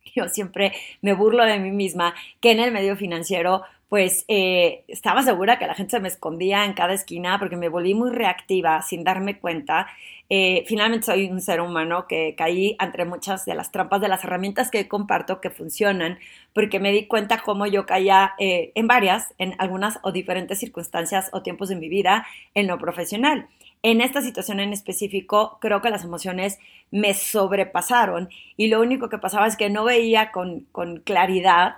yo 0.16 0.30
siempre 0.30 0.74
me 1.02 1.14
burlo 1.14 1.46
de 1.46 1.60
mí 1.60 1.72
misma, 1.72 2.14
que 2.42 2.52
en 2.52 2.60
el 2.60 2.72
medio 2.72 2.96
financiero 2.96 3.64
pues 3.90 4.26
eh, 4.28 4.84
estaba 4.88 5.22
segura 5.22 5.60
que 5.60 5.68
la 5.68 5.76
gente 5.76 5.92
se 5.92 6.00
me 6.00 6.08
escondía 6.08 6.66
en 6.66 6.74
cada 6.74 6.94
esquina 6.94 7.38
porque 7.40 7.56
me 7.56 7.70
volví 7.70 7.94
muy 7.94 8.10
reactiva 8.10 8.82
sin 8.82 9.04
darme 9.04 9.40
cuenta. 9.40 9.88
Eh, 10.28 10.64
finalmente 10.68 11.06
soy 11.06 11.30
un 11.30 11.40
ser 11.40 11.62
humano 11.62 12.08
que 12.08 12.34
caí 12.36 12.76
entre 12.80 13.06
muchas 13.06 13.46
de 13.46 13.54
las 13.54 13.72
trampas 13.72 14.02
de 14.02 14.08
las 14.08 14.24
herramientas 14.24 14.72
que 14.72 14.88
comparto 14.88 15.40
que 15.40 15.52
funcionan 15.52 16.18
porque 16.52 16.80
me 16.80 16.92
di 16.92 17.06
cuenta 17.06 17.42
cómo 17.44 17.68
yo 17.68 17.86
caía 17.86 18.34
eh, 18.40 18.72
en 18.74 18.88
varias, 18.88 19.34
en 19.38 19.54
algunas 19.60 20.00
o 20.02 20.12
diferentes 20.12 20.60
circunstancias 20.60 21.30
o 21.32 21.44
tiempos 21.44 21.70
de 21.70 21.76
mi 21.76 21.88
vida 21.88 22.26
en 22.56 22.68
lo 22.68 22.80
profesional. 22.80 23.48
En 23.88 24.02
esta 24.02 24.24
situación 24.24 24.60
en 24.60 24.74
específico, 24.74 25.60
creo 25.62 25.80
que 25.80 25.92
las 25.92 26.04
emociones 26.04 26.58
me 26.90 27.14
sobrepasaron 27.14 28.30
y 28.58 28.68
lo 28.70 28.82
único 28.82 29.10
que 29.10 29.20
pasaba 29.20 29.46
es 29.46 29.56
que 29.56 29.70
no 29.70 29.84
veía 29.84 30.32
con, 30.32 30.66
claridad 31.04 31.76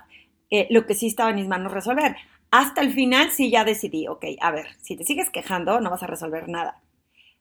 eh, 0.48 0.68
lo 0.70 0.86
que 0.86 0.94
sí 0.94 1.06
estaba 1.06 1.28
en 1.28 1.36
mis 1.36 1.48
manos 1.48 1.70
resolver. 1.70 2.16
Hasta 2.50 2.80
el 2.80 2.94
final 2.94 3.30
sí 3.30 3.50
ya 3.50 3.62
decidí, 3.62 4.08
ok, 4.08 4.24
a 4.40 4.50
ver, 4.50 4.68
si 4.80 4.96
te 4.96 5.04
sigues 5.04 5.28
quejando 5.28 5.80
no 5.80 5.90
vas 5.90 6.02
a 6.02 6.06
resolver 6.06 6.48
nada. 6.48 6.80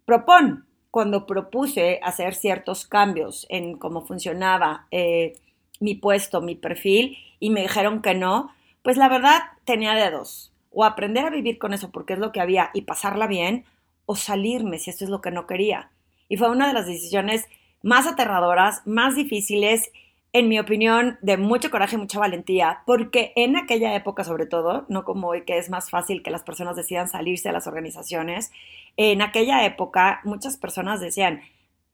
Propon, 0.04 0.66
cuando 0.92 1.26
propuse 1.26 2.02
hacer 2.04 2.36
ciertos 2.36 2.86
cambios 2.86 3.48
en 3.48 3.78
cómo 3.78 4.06
funcionaba 4.06 4.88
eh, 4.92 5.38
mi 5.80 5.96
puesto, 5.96 6.42
mi 6.42 6.56
perfil, 6.56 7.18
y 7.40 7.52
me 7.52 7.62
dijeron 7.62 8.02
que 8.02 8.16
no, 8.16 8.54
pues 8.82 8.98
la 8.98 9.08
verdad 9.08 9.44
tenía 9.64 9.94
de 9.94 10.12
dos. 10.12 10.52
O 10.74 10.84
aprender 10.84 11.24
a 11.24 11.30
vivir 11.30 11.58
con 11.58 11.74
eso 11.74 11.90
porque 11.90 12.12
es 12.12 12.20
lo 12.20 12.34
que 12.34 12.42
había 12.42 12.70
y 12.74 12.82
pasarla 12.82 13.28
bien, 13.28 13.64
o 14.08 14.16
salirme 14.16 14.80
si 14.80 14.90
esto 14.90 15.04
es 15.04 15.12
lo 15.12 15.22
que 15.22 15.30
no 15.30 15.46
quería. 15.46 15.92
Y 16.28 16.38
fue 16.38 16.50
una 16.50 16.68
de 16.68 16.74
las 16.74 16.88
decisiones 16.88 17.46
más 17.84 18.08
aterradoras, 18.08 18.82
más 18.86 19.16
difíciles 19.16 19.92
en 20.34 20.50
mi 20.50 20.60
opinión, 20.60 21.18
de 21.22 21.38
mucho 21.38 21.72
coraje 21.72 21.96
y 21.96 22.00
mucha 22.00 22.20
valentía, 22.20 22.84
porque 22.86 23.34
en 23.36 23.56
aquella 23.56 23.96
época 23.96 24.24
sobre 24.24 24.46
todo, 24.46 24.86
no 24.90 25.04
como 25.04 25.30
hoy 25.30 25.46
que 25.46 25.58
es 25.58 25.70
más 25.70 25.90
fácil 25.90 26.22
que 26.22 26.32
las 26.32 26.44
personas 26.44 26.76
decidan 26.76 27.08
salirse 27.08 27.50
de 27.50 27.54
las 27.54 27.68
organizaciones, 27.68 28.52
en 28.98 29.22
aquella 29.22 29.66
época 29.66 30.22
muchas 30.24 30.58
personas 30.58 31.00
decían, 31.00 31.42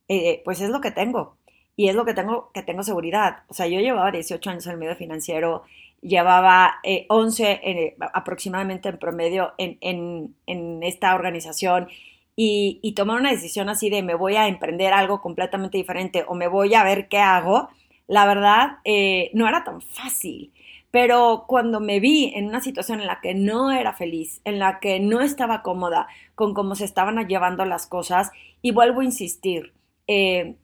eh, 0.08 0.42
pues 0.44 0.60
es 0.60 0.70
lo 0.70 0.80
que 0.80 0.90
tengo 0.90 1.36
y 1.76 1.88
es 1.88 1.94
lo 1.94 2.04
que 2.04 2.14
tengo, 2.14 2.50
que 2.52 2.62
tengo 2.62 2.82
seguridad. 2.82 3.44
O 3.48 3.54
sea, 3.54 3.66
yo 3.66 3.80
llevaba 3.80 4.10
18 4.10 4.50
años 4.50 4.66
en 4.66 4.72
el 4.72 4.78
medio 4.78 4.96
financiero, 4.96 5.62
llevaba 6.04 6.76
11 7.08 7.50
eh, 7.50 7.60
eh, 7.64 7.96
aproximadamente 8.12 8.88
en 8.88 8.98
promedio 8.98 9.54
en, 9.58 10.82
esta 10.82 11.14
organización 11.14 11.88
y, 12.36 12.78
y 12.82 12.92
tomar 12.92 13.18
una 13.18 13.30
decisión 13.30 13.68
así 13.68 13.90
de 13.90 14.02
me 14.02 14.14
voy 14.14 14.36
a 14.36 14.46
emprender 14.46 14.92
algo 14.92 15.20
completamente 15.20 15.78
diferente 15.78 16.24
o 16.28 16.34
me 16.34 16.46
voy 16.46 16.74
a 16.74 16.84
ver 16.84 17.08
qué 17.08 17.18
hago 17.18 17.70
la 18.06 18.26
verdad, 18.26 18.78
eh, 18.84 19.30
no 19.34 19.48
era 19.48 19.64
tan 19.64 19.80
fácil. 19.80 20.52
Pero 20.90 21.44
cuando 21.48 21.80
me 21.80 21.98
vi 22.00 22.32
en 22.34 22.46
una 22.46 22.60
situación 22.60 23.00
en 23.00 23.06
la 23.08 23.20
que 23.20 23.34
no 23.34 23.72
era 23.72 23.92
feliz, 23.92 24.40
en 24.44 24.58
la 24.58 24.78
que 24.78 25.00
no 25.00 25.20
estaba 25.22 25.62
cómoda 25.62 26.06
con 26.34 26.54
cómo 26.54 26.76
se 26.76 26.84
estaban 26.84 27.26
llevando 27.26 27.64
las 27.64 27.86
cosas, 27.86 28.30
y 28.62 28.70
vuelvo 28.70 29.00
a 29.00 29.04
insistir, 29.04 29.72
eh, 30.06 30.54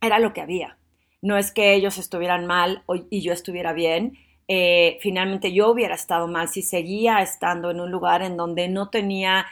era 0.00 0.18
lo 0.18 0.32
que 0.32 0.40
había. 0.40 0.78
No 1.20 1.36
es 1.36 1.52
que 1.52 1.74
ellos 1.74 1.98
estuvieran 1.98 2.46
mal 2.46 2.84
y 3.10 3.20
yo 3.20 3.32
estuviera 3.32 3.72
bien. 3.72 4.16
Eh, 4.48 4.98
finalmente 5.00 5.52
yo 5.52 5.70
hubiera 5.70 5.94
estado 5.94 6.28
mal 6.28 6.48
si 6.48 6.62
seguía 6.62 7.20
estando 7.20 7.70
en 7.70 7.80
un 7.80 7.90
lugar 7.90 8.22
en 8.22 8.36
donde 8.36 8.68
no 8.68 8.90
tenía 8.90 9.46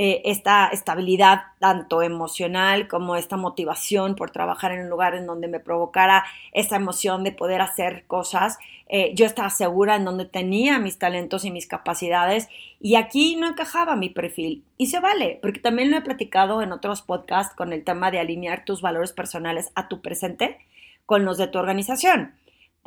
eh, 0.00 0.22
esta 0.30 0.68
estabilidad 0.68 1.40
tanto 1.58 2.02
emocional 2.02 2.86
como 2.86 3.16
esta 3.16 3.36
motivación 3.36 4.14
por 4.14 4.30
trabajar 4.30 4.70
en 4.70 4.82
un 4.82 4.88
lugar 4.88 5.16
en 5.16 5.26
donde 5.26 5.48
me 5.48 5.58
provocara 5.58 6.24
esa 6.52 6.76
emoción 6.76 7.24
de 7.24 7.32
poder 7.32 7.60
hacer 7.60 8.04
cosas. 8.06 8.58
Eh, 8.86 9.12
yo 9.16 9.26
estaba 9.26 9.50
segura 9.50 9.96
en 9.96 10.04
donde 10.04 10.24
tenía 10.24 10.78
mis 10.78 11.00
talentos 11.00 11.44
y 11.44 11.50
mis 11.50 11.66
capacidades 11.66 12.48
y 12.80 12.94
aquí 12.94 13.34
no 13.34 13.48
encajaba 13.48 13.96
mi 13.96 14.08
perfil. 14.08 14.62
Y 14.76 14.86
se 14.86 15.00
vale, 15.00 15.40
porque 15.42 15.58
también 15.58 15.90
lo 15.90 15.96
he 15.96 16.02
platicado 16.02 16.62
en 16.62 16.70
otros 16.70 17.02
podcasts 17.02 17.56
con 17.56 17.72
el 17.72 17.82
tema 17.82 18.12
de 18.12 18.20
alinear 18.20 18.64
tus 18.64 18.80
valores 18.80 19.12
personales 19.12 19.72
a 19.74 19.88
tu 19.88 20.00
presente 20.00 20.58
con 21.06 21.24
los 21.24 21.38
de 21.38 21.48
tu 21.48 21.58
organización 21.58 22.34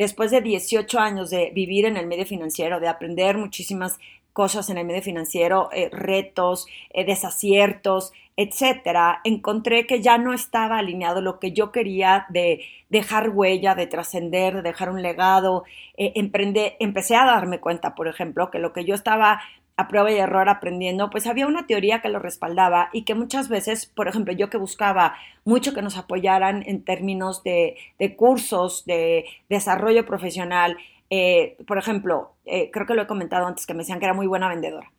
después 0.01 0.31
de 0.31 0.41
18 0.41 0.99
años 0.99 1.29
de 1.29 1.51
vivir 1.53 1.85
en 1.85 1.95
el 1.95 2.07
medio 2.07 2.25
financiero, 2.25 2.79
de 2.79 2.87
aprender 2.87 3.37
muchísimas 3.37 3.99
cosas 4.33 4.67
en 4.71 4.79
el 4.79 4.87
medio 4.87 5.03
financiero, 5.03 5.69
eh, 5.73 5.89
retos, 5.91 6.65
eh, 6.89 7.05
desaciertos, 7.05 8.11
etcétera, 8.35 9.21
encontré 9.23 9.85
que 9.85 10.01
ya 10.01 10.17
no 10.17 10.33
estaba 10.33 10.79
alineado 10.79 11.21
lo 11.21 11.37
que 11.37 11.51
yo 11.51 11.71
quería 11.71 12.25
de 12.29 12.61
dejar 12.89 13.29
huella, 13.29 13.75
de 13.75 13.85
trascender, 13.85 14.55
de 14.55 14.61
dejar 14.63 14.89
un 14.89 15.03
legado. 15.03 15.65
Eh, 15.97 16.13
empecé 16.15 17.15
a 17.15 17.25
darme 17.25 17.59
cuenta, 17.59 17.93
por 17.93 18.07
ejemplo, 18.07 18.49
que 18.49 18.57
lo 18.57 18.73
que 18.73 18.85
yo 18.85 18.95
estaba 18.95 19.41
a 19.81 19.87
prueba 19.87 20.11
y 20.11 20.17
error 20.17 20.49
aprendiendo, 20.49 21.09
pues 21.09 21.27
había 21.27 21.47
una 21.47 21.67
teoría 21.67 22.01
que 22.01 22.09
lo 22.09 22.19
respaldaba 22.19 22.89
y 22.93 23.03
que 23.03 23.15
muchas 23.15 23.49
veces, 23.49 23.85
por 23.85 24.07
ejemplo, 24.07 24.33
yo 24.33 24.49
que 24.49 24.57
buscaba 24.57 25.15
mucho 25.45 25.73
que 25.73 25.81
nos 25.81 25.97
apoyaran 25.97 26.63
en 26.65 26.83
términos 26.83 27.43
de, 27.43 27.75
de 27.99 28.15
cursos, 28.15 28.85
de 28.85 29.25
desarrollo 29.49 30.05
profesional, 30.05 30.77
eh, 31.09 31.57
por 31.67 31.77
ejemplo, 31.77 32.31
eh, 32.45 32.71
creo 32.71 32.87
que 32.87 32.95
lo 32.95 33.01
he 33.01 33.07
comentado 33.07 33.45
antes, 33.45 33.67
que 33.67 33.73
me 33.73 33.79
decían 33.79 33.99
que 33.99 34.05
era 34.05 34.13
muy 34.13 34.27
buena 34.27 34.47
vendedora. 34.47 34.91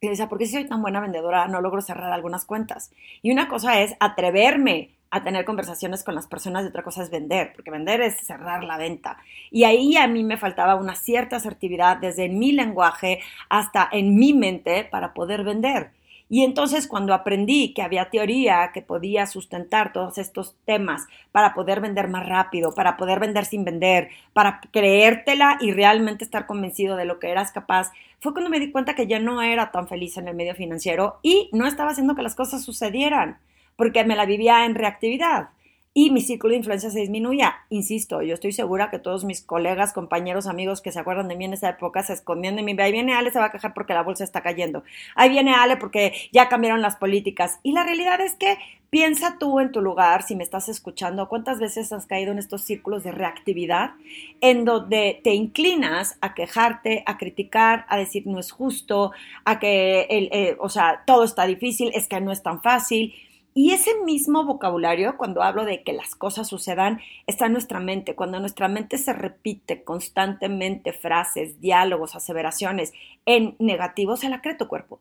Y 0.00 0.08
decía, 0.08 0.28
¿por 0.28 0.38
qué 0.38 0.46
si 0.46 0.52
soy 0.52 0.66
tan 0.66 0.80
buena 0.80 1.00
vendedora 1.00 1.46
no 1.48 1.60
logro 1.60 1.82
cerrar 1.82 2.12
algunas 2.12 2.46
cuentas? 2.46 2.90
Y 3.20 3.32
una 3.32 3.48
cosa 3.48 3.82
es 3.82 3.96
atreverme 4.00 4.96
a 5.10 5.24
tener 5.24 5.44
conversaciones 5.44 6.04
con 6.04 6.14
las 6.14 6.26
personas 6.26 6.64
y 6.64 6.68
otra 6.68 6.82
cosa 6.82 7.02
es 7.02 7.10
vender, 7.10 7.52
porque 7.54 7.70
vender 7.70 8.00
es 8.00 8.18
cerrar 8.18 8.64
la 8.64 8.78
venta. 8.78 9.18
Y 9.50 9.64
ahí 9.64 9.96
a 9.96 10.06
mí 10.06 10.22
me 10.22 10.36
faltaba 10.36 10.76
una 10.76 10.94
cierta 10.94 11.36
asertividad 11.36 11.96
desde 11.96 12.28
mi 12.28 12.52
lenguaje 12.52 13.20
hasta 13.48 13.88
en 13.90 14.16
mi 14.16 14.32
mente 14.32 14.84
para 14.84 15.12
poder 15.12 15.42
vender. 15.42 15.90
Y 16.32 16.44
entonces 16.44 16.86
cuando 16.86 17.12
aprendí 17.12 17.74
que 17.74 17.82
había 17.82 18.08
teoría 18.08 18.70
que 18.72 18.82
podía 18.82 19.26
sustentar 19.26 19.92
todos 19.92 20.16
estos 20.16 20.54
temas 20.64 21.08
para 21.32 21.54
poder 21.54 21.80
vender 21.80 22.06
más 22.06 22.24
rápido, 22.24 22.72
para 22.72 22.96
poder 22.96 23.18
vender 23.18 23.44
sin 23.46 23.64
vender, 23.64 24.10
para 24.32 24.60
creértela 24.72 25.58
y 25.60 25.72
realmente 25.72 26.22
estar 26.22 26.46
convencido 26.46 26.94
de 26.94 27.04
lo 27.04 27.18
que 27.18 27.30
eras 27.30 27.50
capaz, 27.50 27.90
fue 28.20 28.32
cuando 28.32 28.48
me 28.48 28.60
di 28.60 28.70
cuenta 28.70 28.94
que 28.94 29.08
ya 29.08 29.18
no 29.18 29.42
era 29.42 29.72
tan 29.72 29.88
feliz 29.88 30.18
en 30.18 30.28
el 30.28 30.36
medio 30.36 30.54
financiero 30.54 31.18
y 31.20 31.50
no 31.52 31.66
estaba 31.66 31.90
haciendo 31.90 32.14
que 32.14 32.22
las 32.22 32.36
cosas 32.36 32.62
sucedieran, 32.62 33.38
porque 33.80 34.04
me 34.04 34.14
la 34.14 34.26
vivía 34.26 34.66
en 34.66 34.74
reactividad 34.74 35.48
y 35.94 36.10
mi 36.10 36.20
círculo 36.20 36.52
de 36.52 36.58
influencia 36.58 36.90
se 36.90 37.00
disminuía. 37.00 37.54
Insisto, 37.70 38.20
yo 38.20 38.34
estoy 38.34 38.52
segura 38.52 38.90
que 38.90 38.98
todos 38.98 39.24
mis 39.24 39.40
colegas, 39.40 39.94
compañeros, 39.94 40.46
amigos 40.46 40.82
que 40.82 40.92
se 40.92 41.00
acuerdan 41.00 41.28
de 41.28 41.36
mí 41.36 41.46
en 41.46 41.54
esa 41.54 41.70
época 41.70 42.02
se 42.02 42.12
escondían 42.12 42.56
de 42.56 42.62
mí. 42.62 42.76
Ahí 42.78 42.92
viene 42.92 43.14
Ale, 43.14 43.30
se 43.30 43.38
va 43.38 43.46
a 43.46 43.52
quejar 43.52 43.72
porque 43.72 43.94
la 43.94 44.02
bolsa 44.02 44.22
está 44.22 44.42
cayendo. 44.42 44.84
Ahí 45.16 45.30
viene 45.30 45.54
Ale 45.54 45.78
porque 45.78 46.12
ya 46.30 46.50
cambiaron 46.50 46.82
las 46.82 46.96
políticas. 46.96 47.58
Y 47.62 47.72
la 47.72 47.82
realidad 47.82 48.20
es 48.20 48.34
que 48.34 48.58
piensa 48.90 49.36
tú 49.38 49.60
en 49.60 49.72
tu 49.72 49.80
lugar, 49.80 50.24
si 50.24 50.36
me 50.36 50.44
estás 50.44 50.68
escuchando, 50.68 51.28
cuántas 51.28 51.58
veces 51.58 51.92
has 51.92 52.06
caído 52.06 52.32
en 52.32 52.38
estos 52.38 52.62
círculos 52.62 53.02
de 53.02 53.12
reactividad 53.12 53.92
en 54.40 54.64
donde 54.64 55.20
te 55.24 55.32
inclinas 55.32 56.18
a 56.20 56.34
quejarte, 56.34 57.02
a 57.06 57.16
criticar, 57.16 57.86
a 57.88 57.96
decir 57.96 58.26
no 58.26 58.38
es 58.38 58.52
justo, 58.52 59.12
a 59.44 59.58
que, 59.58 60.02
el, 60.02 60.28
eh, 60.32 60.56
o 60.60 60.68
sea, 60.68 61.02
todo 61.04 61.24
está 61.24 61.46
difícil, 61.46 61.90
es 61.94 62.06
que 62.06 62.20
no 62.20 62.30
es 62.30 62.42
tan 62.42 62.62
fácil 62.62 63.14
y 63.52 63.72
ese 63.72 63.98
mismo 64.04 64.44
vocabulario, 64.44 65.16
cuando 65.16 65.42
hablo 65.42 65.64
de 65.64 65.82
que 65.82 65.92
las 65.92 66.14
cosas 66.14 66.48
sucedan, 66.48 67.00
está 67.26 67.46
en 67.46 67.52
nuestra 67.52 67.80
mente. 67.80 68.14
Cuando 68.14 68.38
nuestra 68.38 68.68
mente 68.68 68.96
se 68.96 69.12
repite 69.12 69.82
constantemente 69.82 70.92
frases, 70.92 71.60
diálogos, 71.60 72.14
aseveraciones 72.14 72.92
en 73.26 73.56
negativo, 73.58 74.16
se 74.16 74.28
la 74.28 74.40
cree 74.40 74.54
tu 74.54 74.68
cuerpo. 74.68 75.00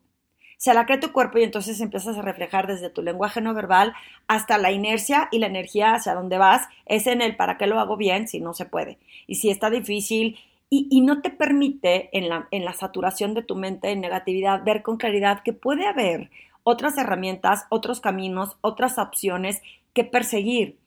Se 0.57 0.73
la 0.73 0.85
cree 0.85 0.97
tu 0.97 1.13
cuerpo 1.13 1.37
y 1.37 1.43
entonces 1.43 1.79
empiezas 1.79 2.17
a 2.17 2.21
reflejar 2.21 2.67
desde 2.67 2.89
tu 2.89 3.01
lenguaje 3.01 3.39
no 3.39 3.53
verbal 3.53 3.93
hasta 4.27 4.57
la 4.57 4.71
inercia 4.71 5.29
y 5.31 5.39
la 5.39 5.47
energía 5.47 5.93
hacia 5.93 6.15
dónde 6.15 6.37
vas. 6.37 6.67
Es 6.85 7.07
en 7.07 7.21
el 7.21 7.35
para 7.35 7.57
qué 7.57 7.67
lo 7.67 7.79
hago 7.79 7.97
bien 7.97 8.27
si 8.27 8.41
no 8.41 8.53
se 8.53 8.65
puede. 8.65 8.97
Y 9.27 9.35
si 9.35 9.51
está 9.51 9.69
difícil 9.69 10.37
y, 10.71 10.87
y, 10.91 11.01
no 11.01 11.21
te 11.21 11.29
permite 11.29 12.09
en 12.15 12.29
la, 12.29 12.47
en 12.51 12.65
la 12.65 12.73
saturación 12.73 13.33
de 13.33 13.41
tu 13.41 13.55
mente 13.55 13.89
en 13.89 14.01
negatividad 14.01 14.63
ver 14.63 14.83
con 14.83 14.97
claridad 14.97 15.41
que 15.43 15.53
puede 15.53 15.87
haber 15.87 16.29
otras 16.69 16.97
herramientas, 16.99 17.65
otros 17.69 17.99
caminos, 17.99 18.57
otras 18.61 18.99
opciones 18.99 19.61
que 19.93 20.03
perseguir. 20.03 20.77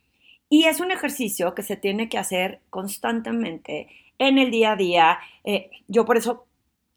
Y 0.49 0.65
es 0.65 0.79
un 0.79 0.93
ejercicio 0.93 1.55
que 1.55 1.65
se 1.65 1.77
tiene 1.77 2.09
que 2.09 2.19
hacer 2.19 2.61
constantemente 2.71 3.89
en 4.19 4.39
el 4.39 4.53
día 4.53 4.73
a 4.73 4.77
día. 4.77 5.19
Eh, 5.43 5.71
yo 5.89 6.05
por 6.05 6.17
eso, 6.17 6.47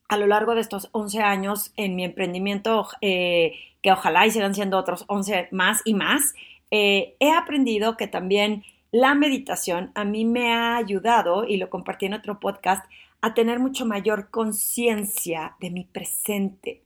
a 0.08 0.18
lo 0.18 0.28
largo 0.28 0.54
de 0.54 0.62
estos 0.62 0.90
11 0.92 1.20
años 1.22 1.74
en 1.78 1.96
mi 1.96 2.04
emprendimiento, 2.04 2.88
eh, 3.02 3.54
que 3.82 3.92
ojalá 3.92 4.28
y 4.28 4.32
sigan 4.32 4.54
siendo 4.54 4.78
otros 4.78 5.06
11 5.08 5.48
más 5.52 5.82
y 5.84 5.96
más, 5.96 6.36
eh, 6.70 7.16
he 7.20 7.32
aprendido 7.32 7.98
que 7.98 8.08
también 8.08 8.64
la 8.92 9.16
meditación 9.16 9.92
a 9.96 10.06
mí 10.06 10.26
me 10.26 10.54
ha 10.54 10.78
ayudado, 10.78 11.46
y 11.48 11.58
lo 11.58 11.72
compartí 11.72 12.06
en 12.06 12.14
otro 12.14 12.40
podcast, 12.40 12.86
a 13.22 13.34
tener 13.34 13.58
mucho 13.60 13.88
mayor 13.88 14.30
conciencia 14.30 15.56
de 15.60 15.72
mi 15.72 15.86
presente 15.86 16.85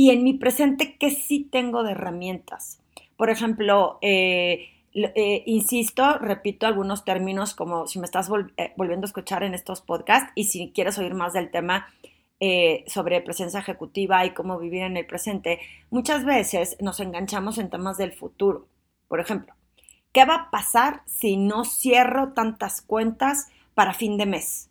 y 0.00 0.08
en 0.08 0.24
mi 0.24 0.32
presente 0.32 0.96
qué 0.98 1.10
sí 1.10 1.46
tengo 1.52 1.82
de 1.82 1.90
herramientas. 1.90 2.80
Por 3.18 3.28
ejemplo, 3.28 3.98
eh, 4.00 4.70
eh, 4.94 5.42
insisto, 5.44 6.16
repito 6.16 6.66
algunos 6.66 7.04
términos 7.04 7.52
como 7.52 7.86
si 7.86 7.98
me 7.98 8.06
estás 8.06 8.30
eh, 8.56 8.72
volviendo 8.78 9.04
a 9.04 9.08
escuchar 9.08 9.42
en 9.42 9.52
estos 9.52 9.82
podcasts 9.82 10.32
y 10.34 10.44
si 10.44 10.72
quieres 10.74 10.96
oír 10.96 11.12
más 11.12 11.34
del 11.34 11.50
tema 11.50 11.86
sobre 12.86 13.20
presencia 13.20 13.60
ejecutiva 13.60 14.24
y 14.24 14.32
cómo 14.32 14.58
vivir 14.58 14.84
en 14.84 14.96
el 14.96 15.04
presente, 15.04 15.60
muchas 15.90 16.24
veces 16.24 16.78
nos 16.80 16.98
enganchamos 17.00 17.58
en 17.58 17.68
temas 17.68 17.98
del 17.98 18.14
futuro. 18.14 18.68
Por 19.06 19.20
ejemplo, 19.20 19.52
¿qué 20.12 20.24
va 20.24 20.34
a 20.34 20.50
pasar 20.50 21.02
si 21.04 21.36
no 21.36 21.66
cierro 21.66 22.32
tantas 22.32 22.80
cuentas 22.80 23.48
para 23.74 23.92
fin 23.92 24.16
de 24.16 24.24
mes? 24.24 24.70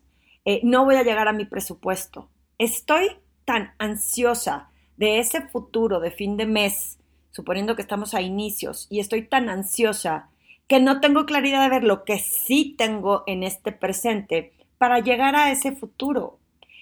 no 0.64 0.84
voy 0.84 0.96
a 0.96 1.04
llegar 1.04 1.28
a 1.28 1.32
mi 1.32 1.44
presupuesto. 1.44 2.28
Estoy 2.58 3.06
tan 3.44 3.74
ansiosa 3.78 4.70
de 5.00 5.18
ese 5.18 5.40
futuro 5.40 5.98
de 5.98 6.10
fin 6.10 6.36
de 6.36 6.44
mes 6.44 6.98
suponiendo 7.30 7.74
que 7.74 7.80
estamos 7.80 8.12
a 8.12 8.20
inicios 8.20 8.86
y 8.90 9.00
estoy 9.00 9.22
tan 9.22 9.48
ansiosa 9.48 10.28
que 10.68 10.78
no 10.78 11.00
tengo 11.00 11.24
claridad 11.24 11.62
de 11.62 11.70
ver 11.70 11.84
lo 11.84 12.04
que 12.04 12.18
sí 12.18 12.74
tengo 12.76 13.24
en 13.26 13.42
este 13.42 13.72
presente 13.72 14.52
para 14.76 15.00
llegar 15.00 15.36
a 15.36 15.50
ese 15.50 15.72
futuro. 15.72 16.38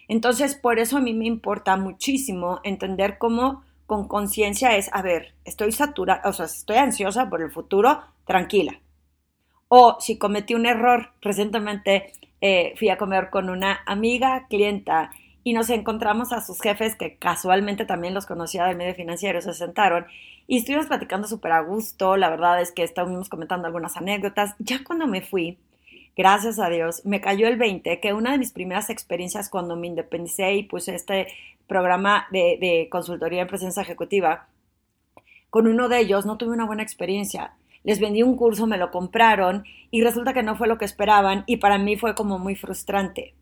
Entonces, 0.08 0.56
por 0.56 0.80
eso 0.80 0.96
a 0.96 1.00
mí 1.00 1.14
me 1.14 1.26
importa 1.26 1.76
muchísimo 1.76 2.58
entender 2.64 3.18
cómo 3.18 3.62
con 3.87 4.08
conciencia 4.08 4.76
es, 4.76 4.90
a 4.92 5.00
ver, 5.00 5.34
estoy 5.44 5.70
saturada, 5.70 6.28
o 6.28 6.32
sea, 6.32 6.46
estoy 6.46 6.78
ansiosa 6.78 7.30
por 7.30 7.40
el 7.40 7.52
futuro, 7.52 8.02
tranquila. 8.26 8.80
O 9.68 9.96
si 10.00 10.18
cometí 10.18 10.54
un 10.54 10.66
error, 10.66 11.12
recientemente 11.20 12.12
eh, 12.40 12.75
fui 12.76 12.88
a 12.88 12.98
comer 12.98 13.30
con 13.30 13.48
una 13.48 13.80
amiga, 13.87 14.48
clienta, 14.48 15.12
y 15.45 15.52
nos 15.52 15.71
encontramos 15.71 16.33
a 16.33 16.40
sus 16.40 16.61
jefes 16.61 16.97
que 16.97 17.16
casualmente 17.16 17.85
también 17.85 18.14
los 18.14 18.26
conocía 18.26 18.64
del 18.64 18.76
medio 18.76 18.95
financiero, 18.95 19.40
se 19.40 19.54
sentaron 19.54 20.07
y 20.47 20.59
estuvimos 20.59 20.87
platicando 20.87 21.28
súper 21.28 21.52
a 21.52 21.61
gusto, 21.61 22.16
la 22.16 22.30
verdad 22.30 22.61
es 22.61 22.73
que 22.73 22.83
estábamos 22.83 23.28
comentando 23.28 23.66
algunas 23.66 23.97
anécdotas. 23.97 24.54
Ya 24.59 24.83
cuando 24.85 25.07
me 25.07 25.21
fui, 25.21 25.59
gracias 26.16 26.59
a 26.59 26.68
Dios, 26.68 27.04
me 27.04 27.21
cayó 27.21 27.49
el 27.49 27.57
20, 27.57 28.00
que 28.00 28.12
una 28.14 28.33
de 28.33 28.38
mis 28.38 28.52
primeras 28.52 28.90
experiencias 28.90 29.49
cuando 29.49 29.76
me 29.76 29.87
independicé 29.87 30.54
y 30.54 30.62
puse 30.62 30.95
este 30.95 31.28
programa 31.66 32.26
de, 32.30 32.59
de 32.61 32.88
consultoría 32.90 33.42
en 33.42 33.49
presencia 33.49 33.83
ejecutiva, 33.83 34.49
con 35.50 35.66
uno 35.66 35.88
de 35.88 36.00
ellos 36.00 36.26
no 36.26 36.37
tuve 36.37 36.52
una 36.52 36.66
buena 36.66 36.83
experiencia 36.83 37.52
les 37.85 38.00
vendí 38.00 38.23
un 38.23 38.37
curso, 38.37 38.66
me 38.66 38.76
lo 38.76 38.90
compraron 38.90 39.64
y 39.90 40.02
resulta 40.02 40.35
que 40.35 40.42
no 40.42 40.57
fue 40.57 40.68
lo 40.68 40.76
que 40.76 40.85
esperaban 40.85 41.45
y 41.47 41.57
para 41.57 41.78
mí 41.78 41.97
fue 41.97 42.14
como 42.14 42.38
muy 42.38 42.54
frustrante. 42.54 43.35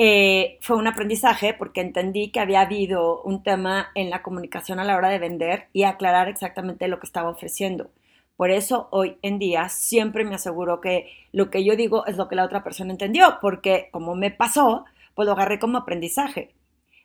Eh, 0.00 0.58
fue 0.60 0.76
un 0.76 0.86
aprendizaje 0.86 1.54
porque 1.54 1.80
entendí 1.80 2.30
que 2.30 2.38
había 2.38 2.60
habido 2.60 3.20
un 3.22 3.42
tema 3.42 3.88
en 3.96 4.10
la 4.10 4.22
comunicación 4.22 4.78
a 4.78 4.84
la 4.84 4.96
hora 4.96 5.08
de 5.08 5.18
vender 5.18 5.68
y 5.72 5.82
aclarar 5.82 6.28
exactamente 6.28 6.86
lo 6.86 7.00
que 7.00 7.06
estaba 7.06 7.30
ofreciendo. 7.30 7.90
Por 8.36 8.52
eso 8.52 8.86
hoy 8.92 9.16
en 9.22 9.40
día 9.40 9.68
siempre 9.68 10.24
me 10.24 10.36
aseguro 10.36 10.80
que 10.80 11.08
lo 11.32 11.50
que 11.50 11.64
yo 11.64 11.74
digo 11.74 12.06
es 12.06 12.16
lo 12.16 12.28
que 12.28 12.36
la 12.36 12.44
otra 12.44 12.62
persona 12.62 12.92
entendió, 12.92 13.38
porque 13.40 13.88
como 13.90 14.14
me 14.14 14.30
pasó, 14.30 14.84
pues 15.14 15.26
lo 15.26 15.32
agarré 15.32 15.58
como 15.58 15.78
aprendizaje. 15.78 16.54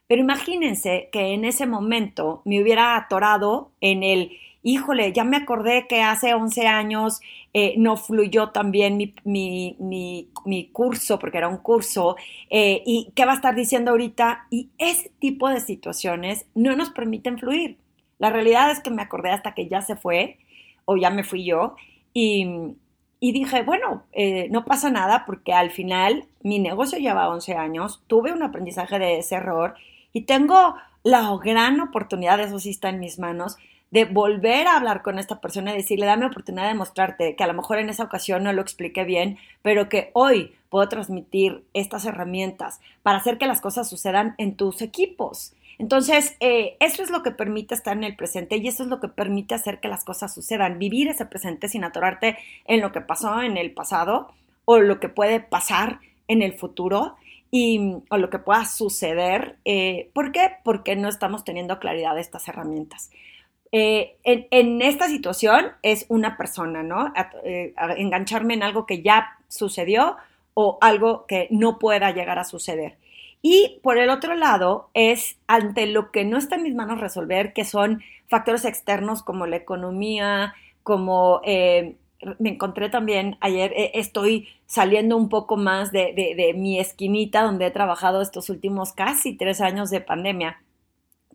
Pero 0.07 0.21
imagínense 0.21 1.09
que 1.12 1.33
en 1.33 1.45
ese 1.45 1.65
momento 1.65 2.43
me 2.45 2.62
hubiera 2.62 2.95
atorado 2.95 3.71
en 3.81 4.03
el 4.03 4.38
híjole, 4.63 5.12
ya 5.13 5.24
me 5.25 5.38
acordé 5.38 5.88
que 5.88 6.01
hace 6.01 6.34
11 6.34 6.67
años 6.67 7.22
eh, 7.53 7.75
no 7.77 7.98
fluyó 7.98 8.50
también 8.50 8.98
mi, 8.98 9.13
mi, 9.25 9.77
mi, 10.46 10.70
curso, 10.72 11.20
porque 11.20 11.38
era 11.38 11.50
un 11.50 11.58
curso, 11.58 12.15
eh, 12.50 12.82
y 12.86 13.12
qué 13.13 13.25
va 13.25 13.34
a 13.34 13.36
estar 13.36 13.55
diciendo 13.55 13.91
ahorita. 13.91 14.48
Y 14.50 14.70
ese 14.77 15.12
tipo 15.20 15.50
de 15.50 15.60
situaciones 15.60 16.46
no 16.55 16.75
nos 16.75 16.89
permiten 16.89 17.38
fluir. 17.38 17.77
La 18.20 18.29
realidad 18.29 18.72
es 18.72 18.79
que 18.79 18.89
me 18.89 19.01
acordé 19.01 19.32
hasta 19.32 19.53
que 19.53 19.67
ya 19.67 19.82
se 19.82 19.96
fue, 19.98 20.38
o 20.86 20.98
ya 20.98 21.10
me 21.10 21.24
fui 21.24 21.46
yo, 21.46 21.75
y, 22.13 22.48
y 23.20 23.32
dije, 23.32 23.63
bueno, 23.63 24.03
eh, 24.13 24.48
no 24.50 24.65
pasa 24.65 24.89
nada 24.89 25.25
porque 25.25 25.53
al 25.53 25.72
final 25.72 26.25
mi 26.41 26.60
negocio 26.60 27.00
lleva 27.00 27.29
11 27.29 27.55
años, 27.55 28.01
tuve 28.08 28.34
un 28.34 28.43
aprendizaje 28.43 29.00
de 29.00 29.20
ese 29.20 29.36
error 29.36 29.75
y 30.13 30.22
tengo 30.22 30.75
la 31.03 31.38
gran 31.43 31.79
oportunidad, 31.82 32.39
eso 32.39 32.60
sí 32.60 32.70
está 32.70 32.89
en 32.89 33.00
mis 33.00 33.20
manos, 33.20 33.58
de 33.93 34.05
volver 34.05 34.65
a 34.65 34.75
hablar 34.75 35.03
con 35.03 35.19
esta 35.19 35.39
persona 35.39 35.71
y 35.71 35.77
decirle, 35.77 36.07
dame 36.07 36.25
oportunidad 36.25 36.67
de 36.67 36.73
mostrarte 36.73 37.35
que 37.35 37.43
a 37.43 37.47
lo 37.47 37.53
mejor 37.53 37.77
en 37.77 37.89
esa 37.89 38.03
ocasión 38.03 38.43
no 38.43 38.51
lo 38.51 38.63
expliqué 38.63 39.03
bien, 39.03 39.38
pero 39.62 39.88
que 39.88 40.09
hoy 40.13 40.55
puedo 40.69 40.89
transmitir 40.89 41.63
estas 41.75 42.05
herramientas 42.05 42.81
para 43.03 43.19
hacer 43.19 43.38
que 43.38 43.45
las 43.45 43.62
cosas 43.62 43.88
sucedan 43.88 44.33
en 44.39 44.55
tus 44.55 44.81
equipos. 44.81 45.53
Entonces, 45.77 46.35
eh, 46.39 46.75
eso 46.79 47.03
es 47.03 47.12
lo 47.12 47.21
que 47.21 47.29
permite 47.29 47.75
estar 47.75 47.95
en 47.95 48.03
el 48.03 48.15
presente 48.15 48.57
y 48.57 48.67
eso 48.67 48.81
es 48.81 48.89
lo 48.89 49.00
que 49.00 49.09
permite 49.09 49.53
hacer 49.53 49.79
que 49.79 49.89
las 49.89 50.03
cosas 50.03 50.33
sucedan, 50.33 50.79
vivir 50.79 51.07
ese 51.07 51.27
presente 51.27 51.67
sin 51.67 51.83
atorarte 51.83 52.39
en 52.65 52.81
lo 52.81 52.91
que 52.91 53.01
pasó 53.01 53.43
en 53.43 53.57
el 53.57 53.73
pasado 53.73 54.31
o 54.65 54.79
lo 54.79 55.00
que 55.00 55.09
puede 55.09 55.39
pasar 55.39 56.00
en 56.27 56.41
el 56.41 56.53
futuro 56.53 57.15
y, 57.51 57.97
o 58.09 58.17
lo 58.17 58.31
que 58.31 58.39
pueda 58.39 58.65
suceder. 58.65 59.57
Eh, 59.65 60.09
¿Por 60.13 60.31
qué? 60.31 60.50
Porque 60.63 60.95
no 60.95 61.09
estamos 61.09 61.43
teniendo 61.43 61.77
claridad 61.77 62.15
de 62.15 62.21
estas 62.21 62.47
herramientas. 62.47 63.12
Eh, 63.75 64.17
en, 64.23 64.83
esta 64.83 65.07
situación 65.07 65.71
es 65.81 66.05
una 66.07 66.38
persona, 66.38 66.83
¿no? 66.83 67.12
Eh, 67.43 67.73
engancharme 67.97 68.53
en 68.53 68.62
algo 68.62 68.86
que 68.86 69.01
ya 69.01 69.39
sucedió 69.47 70.15
o 70.53 70.77
algo 70.79 71.25
que 71.25 71.47
no 71.49 71.79
pueda 71.79 72.12
llegar 72.12 72.38
a 72.38 72.43
suceder. 72.43 72.97
Y 73.41 73.79
por 73.81 73.97
el 73.97 74.12
otro 74.12 74.36
lado 74.36 74.89
es 74.93 75.39
ante 75.47 75.88
lo 75.88 76.12
que 76.12 76.23
no 76.23 76.38
está 76.38 76.55
en 76.55 76.63
mis 76.63 76.75
manos 76.75 76.99
resolver, 76.99 77.51
que 77.53 77.65
son 77.65 78.03
factores 78.27 78.63
externos 78.65 79.23
como 79.23 79.47
la 79.47 79.55
economía, 79.55 80.53
como 80.83 81.41
eh, 81.43 81.95
me 82.38 82.51
encontré 82.51 82.89
también 82.89 83.38
ayer, 83.39 83.73
estoy 83.95 84.49
saliendo 84.67 85.17
un 85.17 85.29
poco 85.29 85.57
más 85.57 85.91
de, 85.91 86.13
de 86.13 86.53
mi 86.55 86.79
esquinita 86.79 87.41
donde 87.41 87.65
he 87.65 87.71
trabajado 87.71 88.21
estos 88.21 88.51
últimos 88.51 88.93
casi 88.93 89.33
tres 89.33 89.62
años 89.62 89.89
de 89.89 89.99
pandemia, 89.99 90.62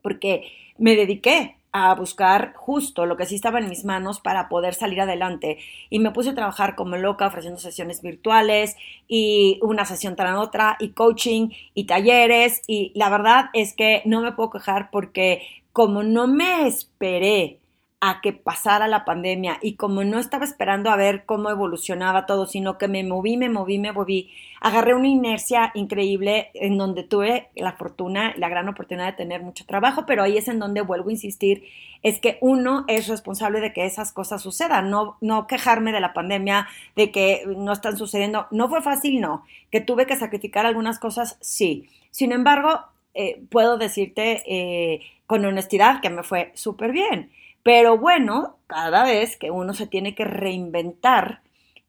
porque 0.03 0.45
me 0.79 0.95
dediqué 0.95 1.58
a 1.73 1.95
buscar 1.95 2.55
justo 2.55 3.07
lo 3.07 3.17
que 3.17 3.27
sí 3.27 3.35
estaba 3.35 3.59
en 3.59 3.69
mis 3.69 3.85
manos 3.85 4.21
para 4.21 4.49
poder 4.49 4.75
salir 4.75 5.01
adelante. 5.01 5.59
Y 5.91 5.99
me 5.99 6.11
puse 6.11 6.31
a 6.31 6.35
trabajar 6.35 6.75
como 6.75 6.97
loca 6.97 7.27
ofreciendo 7.27 7.61
sesiones 7.61 8.03
virtuales 8.03 8.77
y 9.07 9.59
una 9.63 9.85
sesión 9.85 10.17
tras 10.17 10.39
otra 10.39 10.77
y 10.81 10.91
coaching 10.91 11.51
y 11.75 11.85
talleres. 11.85 12.63
Y 12.67 12.93
la 12.95 13.11
verdad 13.11 13.47
es 13.53 13.75
que 13.75 14.03
no 14.05 14.21
me 14.21 14.33
puedo 14.33 14.51
quejar 14.51 14.91
porque 14.91 15.43
como 15.73 16.03
no 16.03 16.27
me 16.27 16.67
esperé 16.67 17.61
a 18.01 18.21
que 18.21 18.33
pasara 18.33 18.87
la 18.87 19.05
pandemia 19.05 19.59
y 19.61 19.75
como 19.75 20.05
no 20.05 20.21
estaba 20.21 20.45
esperando 20.45 20.91
a 20.91 20.97
ver 20.97 21.25
cómo 21.25 21.51
evolucionaba 21.51 22.27
todo, 22.27 22.47
sino 22.47 22.79
que 22.79 22.87
me 22.87 23.03
moví, 23.03 23.37
me 23.37 23.49
moví, 23.49 23.79
me 23.79 23.91
moví, 23.91 24.31
agarré 24.61 24.95
una 24.95 25.09
inercia 25.09 25.73
increíble 25.75 26.51
en 26.55 26.79
donde 26.79 27.03
tuve 27.03 27.49
la 27.57 27.73
fortuna, 27.73 28.35
la 28.37 28.49
gran 28.49 28.69
oportunidad 28.69 29.07
de 29.07 29.13
tener 29.17 29.43
mucho 29.43 29.67
trabajo, 29.67 30.07
pero 30.07 30.23
ahí 30.23 30.37
es 30.37 30.47
en 30.47 30.61
donde 30.61 30.81
vuelvo 30.81 31.09
a 31.09 31.13
insistir, 31.13 31.65
es 32.05 32.21
que 32.21 32.39
uno 32.41 32.85
es 32.87 33.09
responsable 33.09 33.61
de 33.61 33.73
que 33.73 33.85
esas 33.85 34.13
cosas 34.13 34.43
sucedan, 34.43 34.91
no, 34.91 35.17
no 35.21 35.49
quejarme 35.49 35.91
de 35.91 36.01
la 36.01 36.13
pandemia, 36.13 36.69
de 36.95 37.11
que 37.11 37.43
no 37.57 37.73
están 37.73 37.97
sucediendo, 37.97 38.47
no 38.53 38.69
fue 38.69 38.81
fácil, 38.81 39.21
no, 39.21 39.45
que 39.73 39.81
tuve 39.81 40.07
que 40.07 40.15
sacrificar 40.15 40.67
algunas 40.67 41.01
cosas, 41.01 41.37
sí. 41.41 41.89
Sin 42.13 42.31
embargo, 42.31 42.81
eh, 43.15 43.43
puedo 43.51 43.77
decirte 43.77 44.45
eh, 44.47 45.01
con 45.27 45.45
honestidad 45.45 46.01
que 46.01 46.11
me 46.11 46.23
fue 46.23 46.53
súper 46.55 46.93
bien. 46.93 47.31
Pero 47.69 47.99
bueno, 47.99 48.57
cada 48.67 49.05
vez 49.05 49.37
que 49.37 49.51
uno 49.51 49.75
se 49.75 49.87
tiene 49.87 50.15
que 50.15 50.25
reinventar, 50.25 51.43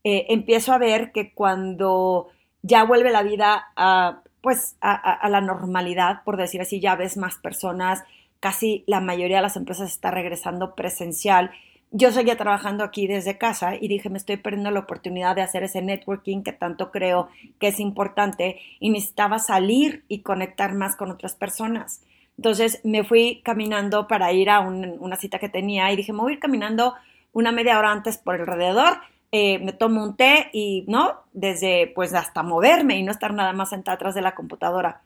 eh, 0.03 0.25
empiezo 0.27 0.73
a 0.73 0.77
ver 0.77 1.13
que 1.13 1.33
cuando 1.33 2.27
ya 2.61 2.83
vuelve 2.83 3.11
la 3.11 3.23
vida 3.23 3.71
a, 3.77 4.19
pues, 4.41 4.75
a, 4.81 5.29
la 5.29 5.39
normalidad, 5.39 6.25
por 6.25 6.35
decir 6.35 6.59
así, 6.59 6.81
ya 6.81 6.97
ves 6.97 7.15
más 7.15 7.37
personas, 7.37 8.03
casi 8.41 8.83
la 8.87 8.99
mayoría 8.99 9.37
de 9.37 9.43
las 9.43 9.55
empresas 9.55 9.89
está 9.89 10.11
regresando 10.11 10.75
presencial. 10.75 11.51
Yo 11.91 12.11
seguía 12.11 12.35
trabajando 12.35 12.83
aquí 12.83 13.07
desde 13.07 13.37
casa 13.37 13.77
y 13.79 13.87
dije, 13.87 14.09
me 14.09 14.17
estoy 14.17 14.35
perdiendo 14.35 14.71
la 14.71 14.81
oportunidad 14.81 15.37
de 15.37 15.43
hacer 15.43 15.63
ese 15.63 15.81
networking 15.81 16.43
que 16.43 16.51
tanto 16.51 16.91
creo 16.91 17.29
que 17.57 17.69
es 17.69 17.79
importante 17.79 18.59
y 18.81 18.89
necesitaba 18.89 19.39
salir 19.39 20.03
y 20.09 20.23
conectar 20.23 20.73
más 20.73 20.97
con 20.97 21.09
otras 21.09 21.35
personas. 21.35 22.01
Entonces 22.39 22.79
me 22.85 23.03
fui 23.03 23.41
caminando 23.43 24.07
para 24.07 24.31
ir 24.31 24.49
a 24.49 24.61
una 24.61 25.17
cita 25.17 25.39
que 25.39 25.49
tenía 25.49 25.91
y 25.91 25.97
dije, 25.97 26.13
me 26.13 26.21
voy 26.21 26.31
a 26.31 26.35
ir 26.35 26.39
caminando 26.39 26.93
una 27.33 27.51
media 27.51 27.77
hora 27.77 27.91
antes 27.91 28.17
por 28.17 28.35
alrededor, 28.35 29.01
eh, 29.33 29.59
me 29.59 29.73
tomo 29.73 30.01
un 30.01 30.15
té 30.15 30.49
y, 30.53 30.85
¿no? 30.87 31.17
Desde, 31.33 31.87
pues, 31.93 32.13
hasta 32.13 32.41
moverme 32.41 32.97
y 32.97 33.03
no 33.03 33.11
estar 33.11 33.33
nada 33.33 33.51
más 33.51 33.71
sentada 33.71 33.95
atrás 33.95 34.15
de 34.15 34.21
la 34.21 34.35
computadora. 34.35 35.01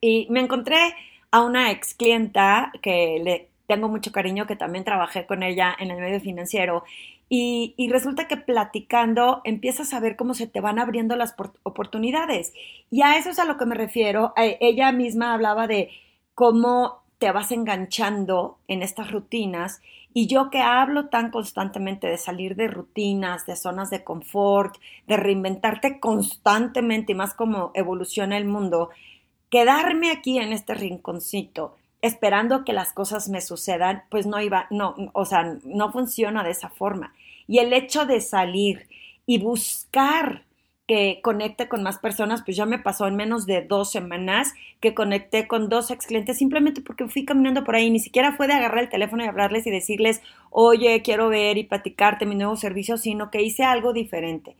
Y 0.00 0.26
me 0.30 0.40
encontré 0.40 0.96
a 1.30 1.42
una 1.42 1.70
ex 1.70 1.94
clienta 1.94 2.72
que 2.82 3.20
le 3.22 3.48
tengo 3.68 3.88
mucho 3.88 4.10
cariño, 4.10 4.48
que 4.48 4.56
también 4.56 4.84
trabajé 4.84 5.26
con 5.26 5.44
ella 5.44 5.76
en 5.78 5.92
el 5.92 6.00
medio 6.00 6.18
financiero. 6.18 6.82
Y, 7.28 7.74
y, 7.76 7.88
resulta 7.88 8.26
que 8.26 8.36
platicando 8.36 9.42
empiezas 9.44 9.94
a 9.94 10.00
ver 10.00 10.16
cómo 10.16 10.34
se 10.34 10.48
te 10.48 10.60
van 10.60 10.80
abriendo 10.80 11.14
las 11.14 11.36
oportunidades. 11.62 12.52
Y 12.90 13.02
a 13.02 13.16
eso 13.16 13.30
es 13.30 13.38
a 13.38 13.44
lo 13.44 13.58
que 13.58 13.64
me 13.64 13.76
refiero. 13.76 14.32
Eh, 14.36 14.58
ella 14.60 14.90
misma 14.90 15.34
hablaba 15.34 15.68
de 15.68 15.90
cómo 16.34 17.02
te 17.18 17.30
vas 17.30 17.52
enganchando 17.52 18.58
en 18.66 18.82
estas 18.82 19.10
rutinas 19.10 19.80
y 20.12 20.26
yo 20.26 20.50
que 20.50 20.60
hablo 20.60 21.08
tan 21.08 21.30
constantemente 21.30 22.06
de 22.06 22.18
salir 22.18 22.56
de 22.56 22.68
rutinas, 22.68 23.46
de 23.46 23.56
zonas 23.56 23.90
de 23.90 24.02
confort, 24.02 24.76
de 25.06 25.16
reinventarte 25.16 26.00
constantemente 26.00 27.12
y 27.12 27.14
más 27.14 27.34
como 27.34 27.70
evoluciona 27.74 28.36
el 28.36 28.44
mundo, 28.44 28.90
quedarme 29.50 30.10
aquí 30.10 30.38
en 30.38 30.52
este 30.52 30.74
rinconcito 30.74 31.76
esperando 32.02 32.64
que 32.64 32.72
las 32.72 32.92
cosas 32.92 33.28
me 33.28 33.40
sucedan, 33.40 34.02
pues 34.10 34.26
no 34.26 34.40
iba, 34.40 34.66
no, 34.70 34.96
o 35.12 35.24
sea, 35.24 35.56
no 35.64 35.92
funciona 35.92 36.42
de 36.42 36.50
esa 36.50 36.68
forma. 36.68 37.14
Y 37.46 37.58
el 37.58 37.72
hecho 37.72 38.04
de 38.06 38.20
salir 38.20 38.88
y 39.24 39.38
buscar 39.38 40.42
que 40.86 41.20
conecte 41.22 41.68
con 41.68 41.82
más 41.82 41.98
personas, 41.98 42.42
pues 42.44 42.56
ya 42.56 42.66
me 42.66 42.78
pasó 42.78 43.06
en 43.06 43.16
menos 43.16 43.46
de 43.46 43.62
dos 43.62 43.92
semanas 43.92 44.52
que 44.80 44.94
conecté 44.94 45.46
con 45.46 45.68
dos 45.68 45.90
ex 45.90 46.06
clientes 46.06 46.38
simplemente 46.38 46.80
porque 46.80 47.06
fui 47.06 47.24
caminando 47.24 47.64
por 47.64 47.76
ahí, 47.76 47.90
ni 47.90 48.00
siquiera 48.00 48.32
fue 48.32 48.48
de 48.48 48.54
agarrar 48.54 48.84
el 48.84 48.90
teléfono 48.90 49.24
y 49.24 49.28
hablarles 49.28 49.66
y 49.66 49.70
decirles, 49.70 50.20
oye, 50.50 51.00
quiero 51.02 51.28
ver 51.28 51.56
y 51.56 51.64
platicarte 51.64 52.26
mi 52.26 52.34
nuevo 52.34 52.56
servicio, 52.56 52.96
sino 52.96 53.30
que 53.30 53.42
hice 53.42 53.62
algo 53.62 53.92
diferente. 53.92 54.56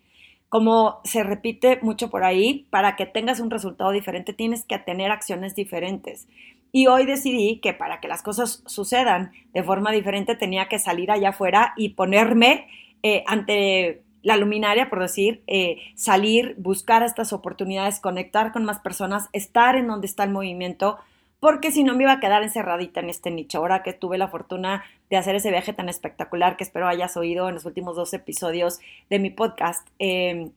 Como 0.49 1.01
se 1.05 1.23
repite 1.25 1.79
mucho 1.83 2.11
por 2.11 2.25
ahí, 2.25 2.67
para 2.71 2.95
que 2.95 3.07
tengas 3.07 3.41
un 3.41 3.51
resultado 3.51 3.91
diferente 3.91 4.33
tienes 4.33 4.65
que 4.65 4.79
tener 4.79 5.11
acciones 5.11 5.55
diferentes. 5.55 6.29
Y 6.73 6.87
hoy 6.87 7.05
decidí 7.05 7.59
que 7.61 7.75
para 7.75 8.01
que 8.01 8.09
las 8.09 8.23
cosas 8.23 8.63
sucedan 8.67 9.33
de 9.53 9.63
forma 9.63 9.91
diferente 9.91 10.37
tenía 10.37 10.69
que 10.69 10.79
salir 10.79 11.11
allá 11.11 11.31
afuera 11.31 11.75
y 11.77 11.91
ponerme 11.91 12.67
eh, 13.03 13.25
ante 13.27 14.03
la 14.23 14.37
luminaria, 14.37 14.89
por 14.89 15.01
decir, 15.01 15.43
eh, 15.47 15.79
salir, 15.95 16.55
buscar 16.59 17.03
estas 17.03 17.33
oportunidades, 17.33 18.01
conectar 18.01 18.53
con 18.53 18.65
más 18.65 18.79
personas, 18.79 19.29
estar 19.33 19.77
en 19.77 19.89
donde 19.89 20.07
está 20.07 20.25
el 20.25 20.31
movimiento, 20.31 20.99
porque 21.41 21.73
si 21.73 21.83
no 21.83 21.95
me 21.95 22.05
iba 22.05 22.13
a 22.13 22.21
quedar 22.21 22.43
encerradita 22.43 23.01
en 23.01 23.11
este 23.11 23.31
nicho. 23.31 23.59
Ahora 23.59 23.83
que 23.83 23.93
tuve 23.93 24.17
la 24.17 24.29
fortuna 24.29 24.85
de 25.11 25.17
hacer 25.17 25.35
ese 25.35 25.51
viaje 25.51 25.73
tan 25.73 25.89
espectacular 25.89 26.57
que 26.57 26.65
espero 26.65 26.87
hayas 26.87 27.17
oído 27.17 27.49
en 27.49 27.55
los 27.57 27.65
últimos 27.65 27.97
dos 27.97 28.15
episodios 28.15 28.79
de 29.11 29.19
mi 29.19 29.31
podcast, 29.31 29.87
em, 29.99 30.53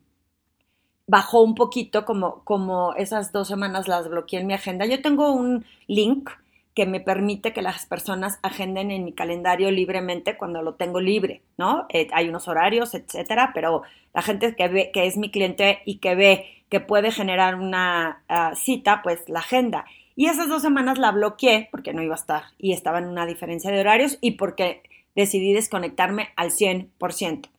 bajó 1.08 1.42
un 1.42 1.56
poquito 1.56 2.06
como, 2.06 2.44
como 2.44 2.94
esas 2.96 3.32
dos 3.32 3.48
semanas 3.48 3.88
las 3.88 4.10
bloqueé 4.10 4.42
en 4.42 4.48
mi 4.48 4.54
agenda. 4.54 4.86
Yo 4.86 5.02
tengo 5.02 5.32
un 5.32 5.66
link 5.88 6.30
que 6.76 6.86
me 6.86 7.00
permite 7.00 7.54
que 7.54 7.62
las 7.62 7.86
personas 7.86 8.38
agenden 8.44 8.92
en 8.92 9.06
mi 9.06 9.14
calendario 9.14 9.72
libremente 9.72 10.38
cuando 10.38 10.62
lo 10.62 10.76
tengo 10.76 11.00
libre, 11.00 11.42
¿no? 11.58 11.86
Eh, 11.90 12.08
hay 12.12 12.28
unos 12.28 12.50
horarios, 12.50 12.94
etcétera, 12.94 13.52
pero 13.54 13.84
la 14.14 14.22
gente 14.22 14.56
que 14.56 14.68
ve 14.68 14.92
que 14.94 15.08
es 15.08 15.16
mi 15.16 15.32
cliente 15.32 15.80
y 15.86 16.00
que 16.00 16.16
ve 16.16 16.46
que 16.70 16.82
puede 16.82 17.12
generar 17.12 17.56
una 17.56 18.24
ah, 18.28 18.52
cita, 18.56 19.02
pues 19.04 19.30
la 19.30 19.40
agenda. 19.40 19.86
Y 20.18 20.28
esas 20.28 20.50
dos 20.50 20.62
semanas 20.62 20.98
la 20.98 21.12
bloqueé 21.12 21.70
porque 21.72 21.94
no 21.94 22.04
iba 22.04 22.14
a 22.14 22.20
estar 22.20 22.44
y 22.58 22.74
estaba 22.74 23.00
en 23.00 23.08
una 23.08 23.26
diferencia 23.26 23.72
de 23.72 23.80
horarios 23.80 24.18
y 24.20 24.32
porque 24.32 24.84
decidí 25.16 25.54
desconectarme 25.54 26.30
al 26.36 26.52
100%. 26.52 27.50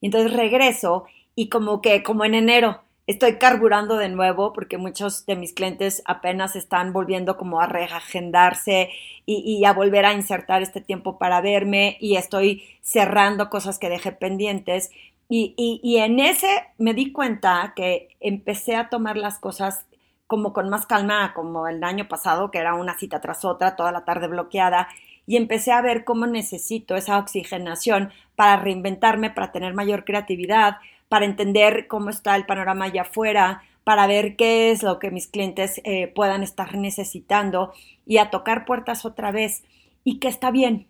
Y 0.00 0.06
entonces 0.06 0.32
regreso 0.32 1.04
y 1.36 1.48
como 1.48 1.80
que, 1.80 2.02
como 2.02 2.24
en 2.24 2.34
enero, 2.34 2.82
estoy 3.06 3.36
carburando 3.36 3.96
de 3.96 4.08
nuevo 4.08 4.52
porque 4.52 4.78
muchos 4.78 5.26
de 5.26 5.36
mis 5.36 5.52
clientes 5.52 6.02
apenas 6.06 6.56
están 6.56 6.92
volviendo 6.92 7.36
como 7.36 7.60
a 7.60 7.66
reagendarse 7.66 8.90
y, 9.24 9.64
a 9.64 9.72
volver 9.72 10.04
a 10.04 10.12
insertar 10.12 10.62
este 10.62 10.80
tiempo 10.80 11.18
para 11.18 11.40
verme 11.40 11.96
y 12.00 12.16
estoy 12.16 12.62
cerrando 12.80 13.50
cosas 13.50 13.78
que 13.78 13.88
dejé 13.88 14.12
pendientes. 14.12 14.90
Y, 15.28 15.54
y, 15.56 15.96
en 15.98 16.20
ese 16.20 16.48
me 16.78 16.94
di 16.94 17.12
cuenta 17.12 17.72
que 17.74 18.08
empecé 18.20 18.76
a 18.76 18.88
tomar 18.88 19.16
las 19.16 19.38
cosas 19.38 19.86
como 20.28 20.52
con 20.52 20.68
más 20.68 20.86
calma, 20.86 21.32
como 21.34 21.68
el 21.68 21.82
año 21.82 22.08
pasado, 22.08 22.50
que 22.50 22.58
era 22.58 22.74
una 22.74 22.98
cita 22.98 23.20
tras 23.20 23.44
otra, 23.44 23.76
toda 23.76 23.92
la 23.92 24.04
tarde 24.04 24.28
bloqueada, 24.28 24.88
y 25.26 25.36
empecé 25.36 25.72
a 25.72 25.82
ver 25.82 26.04
cómo 26.04 26.26
necesito 26.26 26.96
esa 26.96 27.18
oxigenación 27.18 28.12
para 28.36 28.56
reinventarme, 28.56 29.30
para 29.30 29.50
tener 29.52 29.74
mayor 29.74 30.04
creatividad, 30.04 30.76
para 31.08 31.24
entender 31.24 31.86
cómo 31.86 32.10
está 32.10 32.36
el 32.36 32.46
panorama 32.46 32.86
allá 32.86 33.02
afuera, 33.02 33.62
para 33.84 34.06
ver 34.06 34.36
qué 34.36 34.70
es 34.70 34.82
lo 34.82 34.98
que 34.98 35.10
mis 35.10 35.28
clientes 35.28 35.80
eh, 35.84 36.08
puedan 36.08 36.42
estar 36.42 36.74
necesitando 36.76 37.72
y 38.04 38.18
a 38.18 38.30
tocar 38.30 38.64
puertas 38.64 39.04
otra 39.04 39.30
vez 39.30 39.62
y 40.02 40.18
que 40.18 40.28
está 40.28 40.50
bien. 40.50 40.88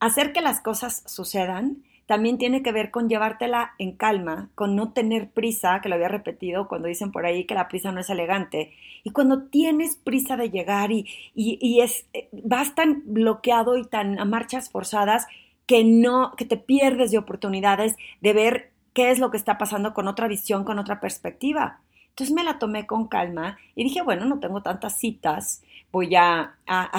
Hacer 0.00 0.32
que 0.32 0.40
las 0.40 0.60
cosas 0.60 1.02
sucedan 1.06 1.82
también 2.10 2.38
tiene 2.38 2.62
que 2.62 2.72
ver 2.72 2.90
con 2.90 3.08
llevártela 3.08 3.72
en 3.78 3.92
calma, 3.92 4.50
con 4.56 4.74
no 4.74 4.92
tener 4.92 5.30
prisa, 5.30 5.80
que 5.80 5.88
lo 5.88 5.94
había 5.94 6.08
repetido 6.08 6.66
cuando 6.66 6.88
dicen 6.88 7.12
por 7.12 7.24
ahí 7.24 7.44
que 7.44 7.54
la 7.54 7.68
prisa 7.68 7.92
no 7.92 8.00
es 8.00 8.10
elegante. 8.10 8.72
Y 9.04 9.10
cuando 9.12 9.44
tienes 9.44 9.94
prisa 9.94 10.36
de 10.36 10.50
llegar 10.50 10.90
y, 10.90 11.06
y, 11.36 11.80
es, 11.80 12.06
vas 12.32 12.74
tan 12.74 13.02
bloqueado 13.06 13.78
y 13.78 13.84
tan 13.84 14.18
a 14.18 14.24
marchas 14.24 14.70
forzadas 14.70 15.28
que 15.66 15.84
no, 15.84 16.32
que 16.36 16.44
te 16.44 16.56
pierdes 16.56 17.12
de 17.12 17.18
oportunidades 17.18 17.94
de 18.20 18.32
ver 18.32 18.69
qué 18.92 19.10
es 19.10 19.18
lo 19.18 19.30
que 19.30 19.36
está 19.36 19.58
pasando 19.58 19.94
con 19.94 20.08
otra 20.08 20.28
visión, 20.28 20.64
con 20.64 20.78
otra 20.78 21.00
perspectiva. 21.00 21.80
Entonces 22.10 22.34
me 22.34 22.44
la 22.44 22.58
tomé 22.58 22.86
con 22.86 23.08
calma 23.08 23.56
y 23.74 23.84
dije, 23.84 24.02
bueno, 24.02 24.24
no 24.24 24.40
tengo 24.40 24.62
tantas 24.62 24.98
citas, 24.98 25.62
voy 25.92 26.14
a, 26.16 26.56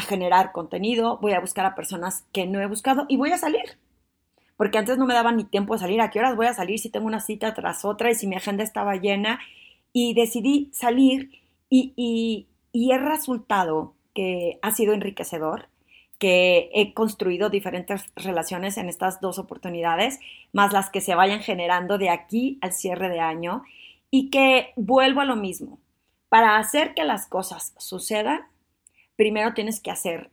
generar 0.07 0.51
contenido, 0.51 1.17
voy 1.21 1.33
a 1.33 1.39
buscar 1.39 1.65
a 1.65 1.75
personas 1.75 2.25
que 2.31 2.47
no 2.47 2.59
he 2.59 2.65
buscado 2.65 3.05
y 3.07 3.17
voy 3.17 3.31
a 3.31 3.37
salir. 3.37 3.77
Porque 4.57 4.77
antes 4.77 4.97
no 4.97 5.05
me 5.05 5.13
daba 5.13 5.31
ni 5.31 5.43
tiempo 5.43 5.73
de 5.73 5.79
salir, 5.79 6.01
a 6.01 6.09
qué 6.11 6.19
horas 6.19 6.35
voy 6.35 6.45
a 6.45 6.53
salir 6.53 6.79
si 6.79 6.89
tengo 6.89 7.07
una 7.07 7.19
cita 7.19 7.53
tras 7.53 7.83
otra 7.83 8.11
y 8.11 8.15
si 8.15 8.27
mi 8.27 8.35
agenda 8.35 8.63
estaba 8.63 8.95
llena. 8.95 9.39
Y 9.93 10.13
decidí 10.13 10.69
salir 10.71 11.31
y, 11.69 11.93
y, 11.95 12.47
y 12.71 12.91
el 12.91 13.01
resultado 13.01 13.93
que 14.13 14.59
ha 14.61 14.71
sido 14.71 14.93
enriquecedor 14.93 15.67
que 16.21 16.69
he 16.75 16.93
construido 16.93 17.49
diferentes 17.49 18.05
relaciones 18.15 18.77
en 18.77 18.89
estas 18.89 19.21
dos 19.21 19.39
oportunidades, 19.39 20.19
más 20.53 20.71
las 20.71 20.91
que 20.91 21.01
se 21.01 21.15
vayan 21.15 21.39
generando 21.39 21.97
de 21.97 22.11
aquí 22.11 22.59
al 22.61 22.73
cierre 22.73 23.09
de 23.09 23.19
año 23.19 23.63
y 24.11 24.29
que 24.29 24.71
vuelvo 24.75 25.21
a 25.21 25.25
lo 25.25 25.35
mismo. 25.35 25.79
Para 26.29 26.59
hacer 26.59 26.93
que 26.93 27.05
las 27.05 27.25
cosas 27.25 27.73
sucedan, 27.79 28.41
primero 29.15 29.55
tienes 29.55 29.79
que 29.79 29.89
hacer 29.89 30.29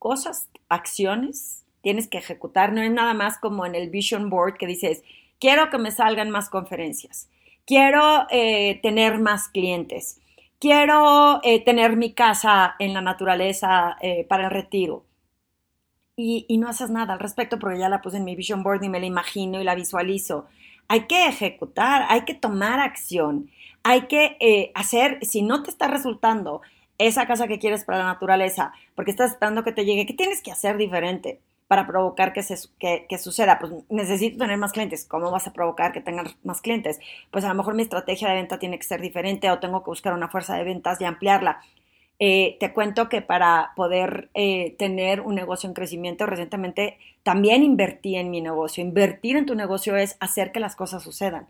cosas, 0.00 0.48
acciones, 0.68 1.64
tienes 1.82 2.08
que 2.08 2.18
ejecutar, 2.18 2.72
no 2.72 2.82
es 2.82 2.90
nada 2.90 3.14
más 3.14 3.38
como 3.38 3.64
en 3.64 3.76
el 3.76 3.90
vision 3.90 4.30
board 4.30 4.56
que 4.56 4.66
dices, 4.66 5.04
quiero 5.38 5.70
que 5.70 5.78
me 5.78 5.92
salgan 5.92 6.30
más 6.30 6.50
conferencias, 6.50 7.30
quiero 7.64 8.26
eh, 8.30 8.80
tener 8.82 9.20
más 9.20 9.46
clientes, 9.46 10.20
quiero 10.58 11.38
eh, 11.44 11.64
tener 11.64 11.96
mi 11.96 12.12
casa 12.12 12.74
en 12.80 12.92
la 12.92 13.02
naturaleza 13.02 13.96
eh, 14.00 14.24
para 14.24 14.46
el 14.46 14.50
retiro 14.50 15.04
y, 16.20 16.58
no 16.58 16.68
haces 16.68 16.90
nada 16.90 17.12
al 17.12 17.20
respecto 17.20 17.60
porque 17.60 17.78
ya 17.78 17.88
la 17.88 18.02
puse 18.02 18.16
en 18.16 18.24
mi 18.24 18.34
vision 18.34 18.64
board 18.64 18.82
y 18.82 18.88
me 18.88 18.98
la 18.98 19.06
imagino 19.06 19.60
y 19.60 19.64
la 19.64 19.76
visualizo. 19.76 20.46
Hay 20.88 21.06
que 21.06 21.28
ejecutar, 21.28 22.06
hay 22.08 22.22
que 22.22 22.34
tomar 22.34 22.80
acción, 22.80 23.50
hay 23.84 24.02
que 24.08 24.36
eh, 24.40 24.72
hacer, 24.74 25.24
si 25.24 25.42
no 25.42 25.62
te 25.62 25.70
está 25.70 25.86
resultando 25.86 26.60
esa 26.98 27.28
casa 27.28 27.46
que 27.46 27.60
quieres 27.60 27.84
para 27.84 27.98
la 27.98 28.04
naturaleza, 28.06 28.72
porque 28.96 29.12
estás 29.12 29.30
esperando 29.30 29.62
que 29.62 29.70
te 29.70 29.84
llegue, 29.84 30.06
¿qué 30.06 30.14
tienes 30.14 30.42
que 30.42 30.50
hacer 30.50 30.76
diferente 30.76 31.40
para 31.68 31.86
provocar 31.86 32.32
que, 32.32 32.42
se, 32.42 32.56
que, 32.80 33.06
que 33.08 33.18
suceda? 33.18 33.60
Pues 33.60 33.72
necesito 33.88 34.38
tener 34.38 34.58
más 34.58 34.72
clientes. 34.72 35.04
¿Cómo 35.04 35.30
vas 35.30 35.46
a 35.46 35.52
provocar 35.52 35.92
que 35.92 36.00
tengan 36.00 36.26
más 36.42 36.60
clientes? 36.60 36.98
Pues 37.30 37.44
a 37.44 37.48
lo 37.48 37.54
mejor 37.54 37.74
mi 37.74 37.82
estrategia 37.82 38.28
de 38.28 38.34
venta 38.34 38.58
tiene 38.58 38.76
que 38.76 38.84
ser 38.84 39.00
diferente 39.00 39.48
o 39.52 39.60
tengo 39.60 39.84
que 39.84 39.90
buscar 39.90 40.14
una 40.14 40.28
fuerza 40.28 40.56
de 40.56 40.64
ventas 40.64 41.00
y 41.00 41.04
ampliarla. 41.04 41.60
Eh, 42.20 42.56
te 42.58 42.72
cuento 42.72 43.08
que 43.08 43.22
para 43.22 43.72
poder 43.76 44.28
eh, 44.34 44.74
tener 44.78 45.20
un 45.20 45.36
negocio 45.36 45.68
en 45.68 45.74
crecimiento, 45.74 46.26
recientemente 46.26 46.98
también 47.22 47.62
invertí 47.62 48.16
en 48.16 48.30
mi 48.30 48.40
negocio. 48.40 48.82
Invertir 48.82 49.36
en 49.36 49.46
tu 49.46 49.54
negocio 49.54 49.96
es 49.96 50.16
hacer 50.20 50.50
que 50.50 50.60
las 50.60 50.74
cosas 50.74 51.02
sucedan. 51.02 51.46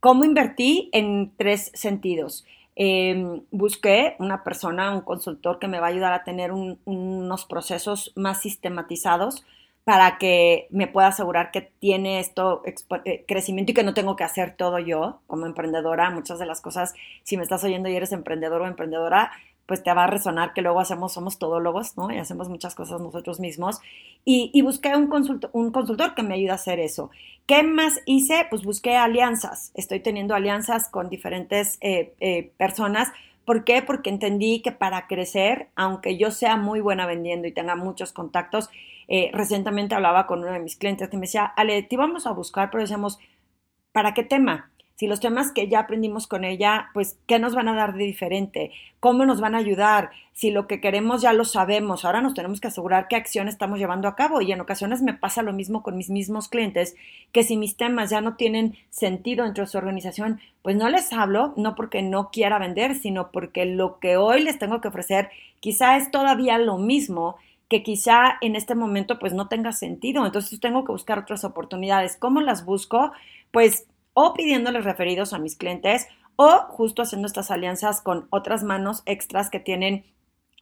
¿Cómo 0.00 0.24
invertí? 0.24 0.90
En 0.92 1.32
tres 1.36 1.70
sentidos. 1.74 2.44
Em, 2.74 3.42
busqué 3.50 4.16
una 4.18 4.42
persona, 4.44 4.92
un 4.92 5.02
consultor 5.02 5.58
que 5.58 5.68
me 5.68 5.78
va 5.78 5.86
a 5.86 5.90
ayudar 5.90 6.12
a 6.12 6.24
tener 6.24 6.52
unos 6.52 7.44
procesos 7.44 8.12
más 8.16 8.40
sistematizados 8.40 9.44
para 9.84 10.16
que 10.18 10.68
me 10.70 10.86
pueda 10.86 11.08
asegurar 11.08 11.50
que 11.50 11.60
tiene 11.60 12.20
esto 12.20 12.62
eh, 13.04 13.24
crecimiento 13.26 13.72
y 13.72 13.74
que 13.74 13.82
no 13.82 13.94
tengo 13.94 14.16
que 14.16 14.24
hacer 14.24 14.56
todo 14.56 14.78
yo 14.78 15.20
como 15.26 15.46
emprendedora. 15.46 16.10
Muchas 16.10 16.38
de 16.38 16.46
las 16.46 16.60
cosas, 16.60 16.94
si 17.24 17.36
me 17.36 17.42
estás 17.42 17.64
oyendo 17.64 17.88
y 17.88 17.96
eres 17.96 18.12
emprendedor 18.12 18.62
o 18.62 18.66
emprendedora, 18.66 19.32
pues 19.66 19.82
te 19.82 19.92
va 19.92 20.04
a 20.04 20.06
resonar 20.06 20.52
que 20.52 20.62
luego 20.62 20.80
hacemos, 20.80 21.12
somos 21.12 21.38
todólogos, 21.38 21.96
¿no? 21.96 22.12
Y 22.12 22.18
hacemos 22.18 22.48
muchas 22.48 22.74
cosas 22.74 23.00
nosotros 23.00 23.40
mismos. 23.40 23.80
Y, 24.24 24.60
busqué 24.62 24.94
un, 24.96 25.08
consultor 25.08 26.14
que 26.14 26.22
me 26.22 26.34
ayude 26.34 26.50
a 26.50 26.54
hacer 26.54 26.80
eso. 26.80 27.10
¿Qué 27.46 27.62
más 27.62 28.00
hice? 28.06 28.46
Pues 28.50 28.64
busqué 28.64 28.96
alianzas. 28.96 29.72
Estoy 29.74 30.00
teniendo 30.00 30.34
alianzas 30.34 30.88
con 30.88 31.08
diferentes 31.08 31.78
eh, 31.80 32.14
eh, 32.20 32.52
personas. 32.56 33.12
¿Por 33.44 33.64
qué? 33.64 33.82
Porque 33.82 34.10
entendí 34.10 34.62
que 34.62 34.72
para 34.72 35.06
crecer, 35.06 35.68
aunque 35.74 36.16
yo 36.16 36.30
sea 36.30 36.56
muy 36.56 36.80
buena 36.80 37.06
vendiendo 37.06 37.48
y 37.48 37.52
tenga 37.52 37.74
muchos 37.74 38.12
contactos, 38.12 38.70
eh, 39.08 39.30
recientemente 39.32 39.94
hablaba 39.94 40.26
con 40.26 40.40
uno 40.40 40.52
de 40.52 40.60
mis 40.60 40.76
clientes 40.76 41.08
que 41.08 41.16
me 41.16 41.22
decía, 41.22 41.44
Ale, 41.44 41.82
te 41.82 41.96
íbamos 41.96 42.26
a 42.26 42.32
buscar, 42.32 42.70
pero 42.70 42.82
decíamos, 42.82 43.18
¿para 43.92 44.14
qué 44.14 44.22
tema? 44.22 44.70
Si 44.96 45.06
los 45.06 45.20
temas 45.20 45.52
que 45.52 45.68
ya 45.68 45.80
aprendimos 45.80 46.26
con 46.26 46.44
ella, 46.44 46.90
pues, 46.94 47.16
¿qué 47.26 47.38
nos 47.38 47.54
van 47.54 47.68
a 47.68 47.74
dar 47.74 47.94
de 47.94 48.04
diferente? 48.04 48.70
¿Cómo 49.00 49.24
nos 49.26 49.40
van 49.40 49.54
a 49.54 49.58
ayudar? 49.58 50.10
Si 50.32 50.50
lo 50.50 50.66
que 50.66 50.80
queremos 50.80 51.22
ya 51.22 51.32
lo 51.32 51.44
sabemos, 51.44 52.04
ahora 52.04 52.20
nos 52.20 52.34
tenemos 52.34 52.60
que 52.60 52.68
asegurar 52.68 53.08
qué 53.08 53.16
acción 53.16 53.48
estamos 53.48 53.78
llevando 53.78 54.06
a 54.06 54.14
cabo. 54.14 54.40
Y 54.40 54.52
en 54.52 54.60
ocasiones 54.60 55.02
me 55.02 55.14
pasa 55.14 55.42
lo 55.42 55.52
mismo 55.52 55.82
con 55.82 55.96
mis 55.96 56.10
mismos 56.10 56.48
clientes, 56.48 56.94
que 57.32 57.42
si 57.42 57.56
mis 57.56 57.76
temas 57.76 58.10
ya 58.10 58.20
no 58.20 58.36
tienen 58.36 58.76
sentido 58.90 59.44
dentro 59.44 59.64
de 59.64 59.70
su 59.70 59.78
organización, 59.78 60.40
pues 60.62 60.76
no 60.76 60.88
les 60.88 61.12
hablo, 61.12 61.52
no 61.56 61.74
porque 61.74 62.02
no 62.02 62.30
quiera 62.30 62.58
vender, 62.58 62.94
sino 62.94 63.30
porque 63.32 63.64
lo 63.64 63.98
que 63.98 64.16
hoy 64.16 64.42
les 64.42 64.58
tengo 64.58 64.80
que 64.80 64.88
ofrecer 64.88 65.30
quizá 65.60 65.96
es 65.96 66.10
todavía 66.10 66.58
lo 66.58 66.78
mismo 66.78 67.36
que 67.72 67.82
quizá 67.82 68.36
en 68.42 68.54
este 68.54 68.74
momento 68.74 69.18
pues 69.18 69.32
no 69.32 69.48
tenga 69.48 69.72
sentido. 69.72 70.26
Entonces 70.26 70.60
tengo 70.60 70.84
que 70.84 70.92
buscar 70.92 71.18
otras 71.18 71.42
oportunidades. 71.42 72.16
¿Cómo 72.18 72.42
las 72.42 72.66
busco? 72.66 73.12
Pues 73.50 73.86
o 74.14 74.34
pidiéndoles 74.34 74.84
referidos 74.84 75.32
a 75.32 75.38
mis 75.38 75.56
clientes 75.56 76.08
o 76.36 76.50
justo 76.68 77.02
haciendo 77.02 77.26
estas 77.26 77.50
alianzas 77.50 78.00
con 78.00 78.26
otras 78.30 78.62
manos 78.62 79.02
extras 79.06 79.50
que 79.50 79.60
tienen. 79.60 80.04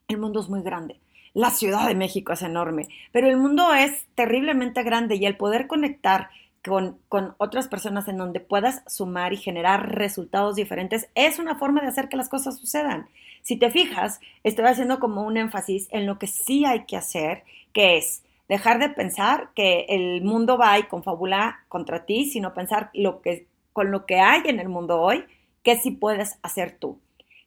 El 0.08 0.18
mundo 0.18 0.40
es 0.40 0.48
muy 0.48 0.62
grande. 0.62 1.00
La 1.32 1.50
Ciudad 1.50 1.86
de 1.86 1.94
México 1.94 2.32
es 2.32 2.42
enorme, 2.42 2.88
pero 3.12 3.28
el 3.28 3.36
mundo 3.36 3.72
es 3.72 4.06
terriblemente 4.16 4.82
grande 4.82 5.14
y 5.14 5.26
el 5.26 5.36
poder 5.36 5.68
conectar 5.68 6.28
con, 6.64 6.98
con, 7.08 7.34
otras 7.38 7.68
personas 7.68 8.08
en 8.08 8.18
donde 8.18 8.40
puedas 8.40 8.82
sumar 8.86 9.32
y 9.32 9.36
generar 9.36 9.94
resultados 9.94 10.56
diferentes 10.56 11.08
es 11.14 11.38
una 11.38 11.54
forma 11.54 11.80
de 11.80 11.86
hacer 11.86 12.08
que 12.08 12.16
las 12.16 12.28
cosas 12.28 12.58
sucedan. 12.58 13.08
Si 13.42 13.56
te 13.56 13.70
fijas, 13.70 14.20
estoy 14.42 14.66
haciendo 14.66 14.98
como 14.98 15.22
un 15.22 15.36
énfasis 15.36 15.88
en 15.90 16.06
lo 16.06 16.18
que 16.18 16.26
sí 16.26 16.64
hay 16.64 16.84
que 16.84 16.96
hacer, 16.96 17.44
que 17.72 17.96
es 17.96 18.24
dejar 18.50 18.80
de 18.80 18.88
pensar 18.88 19.50
que 19.54 19.86
el 19.88 20.22
mundo 20.22 20.58
va 20.58 20.76
y 20.76 20.82
confabula 20.82 21.60
contra 21.68 22.04
ti, 22.04 22.24
sino 22.24 22.52
pensar 22.52 22.90
lo 22.94 23.22
que, 23.22 23.46
con 23.72 23.92
lo 23.92 24.06
que 24.06 24.18
hay 24.18 24.42
en 24.46 24.58
el 24.58 24.68
mundo 24.68 25.00
hoy, 25.00 25.24
qué 25.62 25.76
sí 25.76 25.92
puedes 25.92 26.36
hacer 26.42 26.76
tú. 26.76 26.98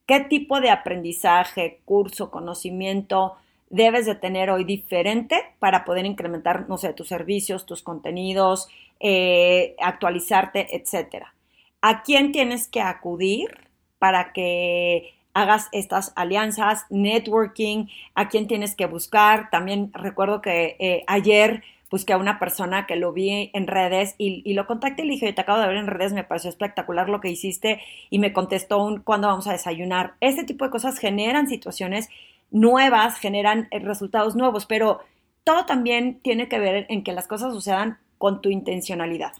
¿Qué 0.05 0.21
tipo 0.21 0.61
de 0.61 0.69
aprendizaje, 0.69 1.81
curso, 1.83 2.31
conocimiento 2.31 3.35
debes 3.69 4.05
de 4.05 4.15
tener 4.15 4.49
hoy 4.49 4.63
diferente 4.63 5.41
para 5.59 5.83
poder 5.83 6.05
incrementar, 6.05 6.69
no 6.69 6.77
sé, 6.77 6.93
tus 6.93 7.09
servicios, 7.09 7.65
tus 7.65 7.83
contenidos, 7.83 8.69
eh, 9.01 9.75
actualizarte, 9.81 10.73
etcétera? 10.73 11.35
¿A 11.81 12.03
quién 12.03 12.31
tienes 12.31 12.69
que 12.69 12.79
acudir 12.79 13.67
para 13.99 14.31
que 14.31 15.13
hagas 15.33 15.69
estas 15.71 16.13
alianzas, 16.15 16.85
networking, 16.89 17.87
a 18.15 18.29
quién 18.29 18.47
tienes 18.47 18.75
que 18.75 18.85
buscar. 18.85 19.49
También 19.49 19.91
recuerdo 19.93 20.41
que 20.41 20.75
eh, 20.79 21.03
ayer 21.07 21.63
busqué 21.93 22.13
a 22.13 22.17
una 22.17 22.39
persona 22.39 22.87
que 22.87 22.95
lo 22.95 23.13
vi 23.13 23.51
en 23.53 23.67
redes 23.67 24.15
y, 24.17 24.51
lo 24.53 24.65
contacté 24.65 25.03
y 25.03 25.05
le 25.05 25.11
dije, 25.11 25.31
te 25.31 25.41
acabo 25.41 25.59
de 25.59 25.67
ver 25.67 25.77
en 25.77 25.85
redes, 25.85 26.11
me 26.11 26.23
pareció 26.23 26.49
espectacular 26.49 27.07
lo 27.07 27.21
que 27.21 27.29
hiciste 27.29 27.81
y 28.09 28.17
me 28.17 28.33
contestó 28.33 28.99
cuándo 29.03 29.27
vamos 29.27 29.45
a 29.45 29.51
desayunar. 29.51 30.15
Este 30.19 30.43
tipo 30.43 30.65
de 30.65 30.71
cosas 30.71 30.97
generan 30.97 31.47
situaciones 31.47 32.09
nuevas, 32.49 33.19
generan 33.19 33.67
eh, 33.69 33.77
resultados 33.77 34.35
nuevos, 34.35 34.65
pero 34.65 35.01
todo 35.43 35.65
también 35.65 36.19
tiene 36.21 36.47
que 36.47 36.57
ver 36.57 36.87
en 36.89 37.03
que 37.03 37.11
las 37.11 37.27
cosas 37.27 37.53
sucedan 37.53 37.99
con 38.17 38.41
tu 38.41 38.49
intencionalidad. 38.49 39.33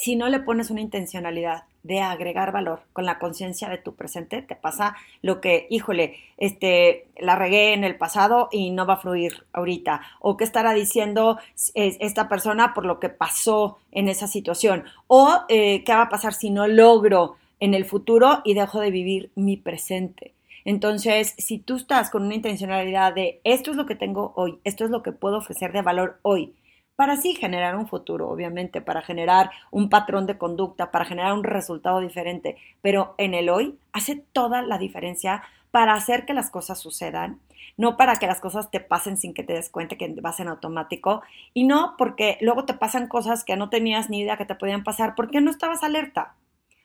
Si 0.00 0.14
no 0.14 0.28
le 0.28 0.38
pones 0.38 0.70
una 0.70 0.80
intencionalidad 0.80 1.64
de 1.82 1.98
agregar 1.98 2.52
valor 2.52 2.82
con 2.92 3.04
la 3.04 3.18
conciencia 3.18 3.68
de 3.68 3.78
tu 3.78 3.96
presente, 3.96 4.42
te 4.42 4.54
pasa 4.54 4.94
lo 5.22 5.40
que, 5.40 5.66
híjole, 5.70 6.14
este, 6.36 7.08
la 7.18 7.34
regué 7.34 7.72
en 7.72 7.82
el 7.82 7.96
pasado 7.96 8.48
y 8.52 8.70
no 8.70 8.86
va 8.86 8.94
a 8.94 8.98
fluir 8.98 9.44
ahorita. 9.52 10.00
O 10.20 10.36
qué 10.36 10.44
estará 10.44 10.72
diciendo 10.72 11.40
esta 11.74 12.28
persona 12.28 12.74
por 12.74 12.86
lo 12.86 13.00
que 13.00 13.08
pasó 13.08 13.78
en 13.90 14.08
esa 14.08 14.28
situación. 14.28 14.84
O 15.08 15.40
eh, 15.48 15.82
qué 15.82 15.92
va 15.92 16.02
a 16.02 16.08
pasar 16.08 16.32
si 16.32 16.50
no 16.50 16.68
logro 16.68 17.34
en 17.58 17.74
el 17.74 17.84
futuro 17.84 18.40
y 18.44 18.54
dejo 18.54 18.78
de 18.78 18.92
vivir 18.92 19.32
mi 19.34 19.56
presente. 19.56 20.32
Entonces, 20.64 21.34
si 21.38 21.58
tú 21.58 21.74
estás 21.74 22.10
con 22.10 22.22
una 22.22 22.36
intencionalidad 22.36 23.14
de 23.14 23.40
esto 23.42 23.72
es 23.72 23.76
lo 23.76 23.86
que 23.86 23.96
tengo 23.96 24.32
hoy, 24.36 24.60
esto 24.62 24.84
es 24.84 24.90
lo 24.90 25.02
que 25.02 25.10
puedo 25.10 25.38
ofrecer 25.38 25.72
de 25.72 25.82
valor 25.82 26.20
hoy, 26.22 26.54
para 26.98 27.12
así 27.12 27.36
generar 27.36 27.76
un 27.76 27.86
futuro, 27.86 28.28
obviamente, 28.28 28.80
para 28.80 29.02
generar 29.02 29.52
un 29.70 29.88
patrón 29.88 30.26
de 30.26 30.36
conducta, 30.36 30.90
para 30.90 31.04
generar 31.04 31.32
un 31.32 31.44
resultado 31.44 32.00
diferente, 32.00 32.56
pero 32.82 33.14
en 33.18 33.34
el 33.34 33.50
hoy 33.50 33.78
hace 33.92 34.16
toda 34.32 34.62
la 34.62 34.78
diferencia 34.78 35.44
para 35.70 35.94
hacer 35.94 36.26
que 36.26 36.34
las 36.34 36.50
cosas 36.50 36.80
sucedan, 36.80 37.38
no 37.76 37.96
para 37.96 38.16
que 38.16 38.26
las 38.26 38.40
cosas 38.40 38.72
te 38.72 38.80
pasen 38.80 39.16
sin 39.16 39.32
que 39.32 39.44
te 39.44 39.52
des 39.52 39.70
cuenta 39.70 39.94
que 39.94 40.12
vas 40.20 40.40
en 40.40 40.48
automático 40.48 41.22
y 41.54 41.68
no 41.68 41.94
porque 41.96 42.36
luego 42.40 42.64
te 42.64 42.74
pasan 42.74 43.06
cosas 43.06 43.44
que 43.44 43.54
no 43.54 43.70
tenías 43.70 44.10
ni 44.10 44.22
idea 44.22 44.36
que 44.36 44.44
te 44.44 44.56
podían 44.56 44.82
pasar 44.82 45.14
porque 45.14 45.40
no 45.40 45.52
estabas 45.52 45.84
alerta, 45.84 46.34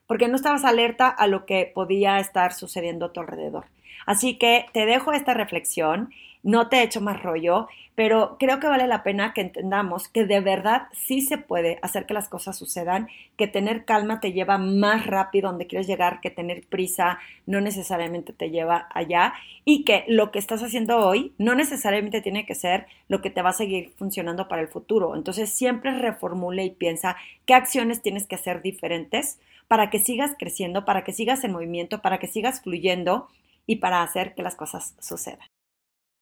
porque 0.06 0.28
no 0.28 0.36
estabas 0.36 0.63
alerta 0.63 1.08
a 1.08 1.26
lo 1.26 1.47
que 1.47 1.71
podía 1.73 2.19
estar 2.19 2.54
sucediendo 2.54 3.08
a 3.08 3.13
tu 3.13 3.19
alrededor. 3.19 3.65
Así 4.06 4.38
que 4.38 4.67
te 4.73 4.86
dejo 4.86 5.12
esta 5.12 5.34
reflexión 5.34 6.12
no 6.43 6.67
te 6.67 6.84
echo 6.84 7.01
más 7.01 7.23
rollo, 7.23 7.67
pero 7.95 8.38
creo 8.39 8.60
que 8.60 8.67
vale 8.67 8.88
la 8.88 9.03
pena 9.03 9.34
que 9.34 9.41
entendamos 9.41 10.08
que 10.08 10.25
de 10.25 10.41
verdad 10.41 10.88
sí 10.91 11.21
se 11.21 11.38
puede 11.38 11.79
hacer 11.82 12.06
que 12.06 12.13
las 12.13 12.27
cosas 12.27 12.58
sucedan, 12.58 13.08
que 13.38 13.47
tener 13.47 13.86
calma 13.86 14.19
te 14.19 14.34
lleva 14.34 14.58
más 14.58 15.08
rápido 15.08 15.49
donde 15.49 15.67
quieres 15.67 15.88
llegar, 15.88 16.19
que 16.19 16.29
tener 16.29 16.65
prisa 16.67 17.19
no 17.45 17.62
necesariamente 17.62 18.34
te 18.34 18.49
lleva 18.49 18.88
allá 18.93 19.34
y 19.63 19.86
que 19.86 20.03
lo 20.08 20.32
que 20.32 20.39
estás 20.39 20.62
haciendo 20.63 20.97
hoy 20.97 21.34
no 21.38 21.56
necesariamente 21.56 22.21
tiene 22.21 22.45
que 22.45 22.56
ser 22.56 22.88
lo 23.08 23.21
que 23.21 23.29
te 23.29 23.41
va 23.41 23.49
a 23.49 23.53
seguir 23.53 23.93
funcionando 23.97 24.47
para 24.47 24.62
el 24.62 24.67
futuro. 24.67 25.15
Entonces 25.15 25.49
siempre 25.51 25.97
reformule 25.97 26.65
y 26.65 26.71
piensa 26.71 27.15
qué 27.45 27.53
acciones 27.53 28.01
tienes 28.01 28.27
que 28.27 28.36
hacer 28.36 28.62
diferentes 28.62 29.39
para 29.67 29.89
que 29.89 29.99
sigas 29.99 30.36
creciendo, 30.38 30.84
para 30.84 31.03
que 31.03 31.13
sigas 31.13 31.43
en 31.43 31.51
movimiento, 31.51 32.01
para 32.01 32.19
que 32.19 32.27
sigas 32.27 32.62
fluyendo 32.62 33.27
y 33.65 33.77
para 33.77 34.01
hacer 34.01 34.36
que 34.36 34.43
las 34.43 34.56
cosas 34.56 34.95
sucedan. 34.99 35.52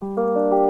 Música 0.01 0.60